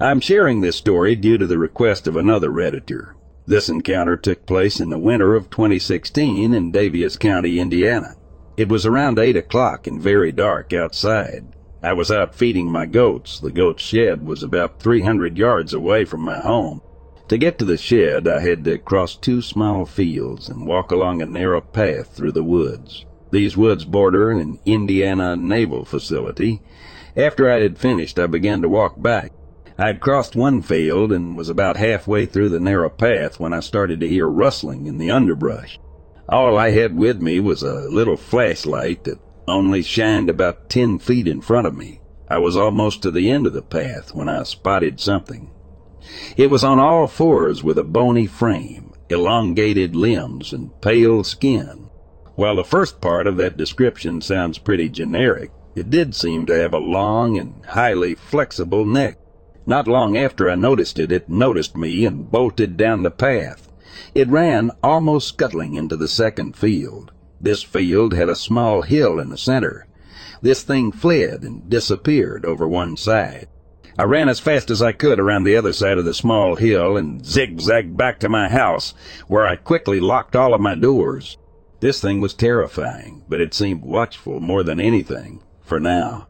I'm 0.02 0.22
sharing 0.22 0.62
this 0.62 0.78
story 0.78 1.14
due 1.14 1.38
to 1.38 1.46
the 1.46 1.58
request 1.58 2.08
of 2.08 2.16
another 2.16 2.50
Redditor. 2.50 3.16
This 3.46 3.68
encounter 3.68 4.16
took 4.16 4.46
place 4.46 4.80
in 4.80 4.90
the 4.90 4.98
winter 4.98 5.36
of 5.36 5.50
2016 5.50 6.54
in 6.54 6.72
Daviess 6.72 7.20
County, 7.20 7.60
Indiana. 7.60 8.16
It 8.56 8.70
was 8.70 8.86
around 8.86 9.20
8 9.20 9.36
o'clock 9.36 9.88
and 9.88 10.02
very 10.02 10.32
dark 10.32 10.72
outside. 10.72 11.48
I 11.84 11.92
was 11.92 12.12
out 12.12 12.34
feeding 12.34 12.72
my 12.72 12.86
goats. 12.86 13.42
The 13.42 13.52
goat 13.52 13.82
shed 13.82 14.26
was 14.26 14.42
about 14.42 14.80
300 14.80 15.38
yards 15.38 15.74
away 15.74 16.06
from 16.06 16.22
my 16.22 16.40
home. 16.40 16.82
To 17.28 17.38
get 17.38 17.60
to 17.60 17.66
the 17.66 17.76
shed, 17.76 18.26
I 18.26 18.40
had 18.40 18.64
to 18.64 18.78
cross 18.78 19.18
two 19.18 19.42
small 19.42 19.86
fields 19.86 20.48
and 20.48 20.66
walk 20.66 20.94
along 20.94 21.22
a 21.22 21.26
narrow 21.26 21.60
path 21.60 22.16
through 22.16 22.32
the 22.32 22.44
woods. 22.44 23.06
These 23.32 23.58
woods 23.58 23.84
border 23.84 24.32
an 24.32 24.60
Indiana 24.66 25.36
naval 25.36 25.84
facility. 25.84 26.62
After 27.18 27.52
I 27.52 27.60
had 27.60 27.78
finished, 27.78 28.18
I 28.18 28.28
began 28.28 28.62
to 28.62 28.70
walk 28.70 29.02
back. 29.02 29.34
I'd 29.80 30.02
crossed 30.02 30.36
one 30.36 30.62
field 30.62 31.14
and 31.14 31.38
was 31.38 31.48
about 31.48 31.78
halfway 31.78 32.26
through 32.26 32.50
the 32.50 32.60
narrow 32.60 32.90
path 32.90 33.40
when 33.40 33.54
I 33.54 33.62
started 33.62 34.02
to 34.02 34.10
hear 34.10 34.28
rustling 34.28 34.88
in 34.88 34.98
the 34.98 35.10
underbrush. 35.10 35.80
All 36.28 36.58
I 36.58 36.72
had 36.72 36.98
with 36.98 37.22
me 37.22 37.40
was 37.40 37.64
a 37.64 37.88
little 37.88 38.18
flashlight 38.18 39.06
that 39.06 39.22
only 39.48 39.82
shined 39.82 40.30
about 40.30 40.70
ten 40.70 41.00
feet 41.00 41.30
in 41.30 41.40
front 41.40 41.66
of 41.66 41.78
me. 41.78 42.02
I 42.28 42.40
was 42.40 42.58
almost 42.58 43.02
to 43.04 43.12
the 43.12 43.32
end 43.32 43.48
of 43.48 43.54
the 43.54 43.62
path 43.62 44.14
when 44.14 44.28
I 44.28 44.44
spotted 44.44 45.00
something. 45.00 45.50
It 46.36 46.50
was 46.50 46.66
on 46.66 46.78
all 46.78 47.08
fours 47.08 47.64
with 47.64 47.78
a 47.78 47.84
bony 47.86 48.28
frame, 48.28 48.92
elongated 49.10 49.96
limbs, 49.96 50.52
and 50.52 50.80
pale 50.82 51.24
skin. 51.24 51.90
While 52.36 52.58
the 52.58 52.66
first 52.66 53.00
part 53.00 53.28
of 53.28 53.38
that 53.38 53.56
description 53.56 54.20
sounds 54.20 54.58
pretty 54.58 54.90
generic, 54.90 55.52
it 55.74 55.90
did 55.90 56.16
seem 56.16 56.46
to 56.48 56.60
have 56.60 56.74
a 56.74 56.80
long 56.80 57.38
and 57.38 57.66
highly 57.66 58.16
flexible 58.16 58.86
neck. 58.86 59.18
Not 59.70 59.88
long 59.88 60.18
after 60.18 60.50
I 60.50 60.56
noticed 60.56 60.98
it, 60.98 61.12
it 61.12 61.30
noticed 61.30 61.78
me 61.78 62.04
and 62.04 62.32
bolted 62.32 62.76
down 62.76 63.04
the 63.04 63.12
path. 63.12 63.72
It 64.16 64.28
ran 64.28 64.72
almost 64.82 65.28
scuttling 65.28 65.76
into 65.76 65.96
the 65.96 66.08
second 66.08 66.56
field. 66.56 67.12
This 67.40 67.62
field 67.62 68.16
had 68.16 68.30
a 68.30 68.36
small 68.36 68.82
hill 68.82 69.20
in 69.20 69.30
the 69.30 69.38
center. 69.38 69.86
This 70.42 70.64
thing 70.64 70.92
fled 70.92 71.44
and 71.44 71.70
disappeared 71.70 72.46
over 72.46 72.68
one 72.68 72.98
side. 72.98 73.48
I 73.96 74.06
ran 74.06 74.28
as 74.28 74.40
fast 74.40 74.72
as 74.72 74.82
I 74.82 74.92
could 74.92 75.20
around 75.20 75.44
the 75.44 75.56
other 75.56 75.72
side 75.72 76.00
of 76.00 76.06
the 76.06 76.16
small 76.16 76.56
hill 76.56 76.98
and 76.98 77.24
zigzagged 77.24 77.96
back 77.96 78.20
to 78.22 78.28
my 78.28 78.50
house, 78.50 78.96
where 79.28 79.46
I 79.46 79.56
quickly 79.56 80.00
locked 80.00 80.36
all 80.36 80.56
of 80.56 80.62
my 80.62 80.74
doors. 80.74 81.38
This 81.80 82.02
thing 82.02 82.22
was 82.22 82.34
terrifying, 82.34 83.24
but 83.30 83.40
it 83.40 83.54
seemed 83.54 83.84
watchful 83.84 84.40
more 84.40 84.64
than 84.64 84.80
anything, 84.80 85.44
for 85.62 85.80
now. 85.80 86.29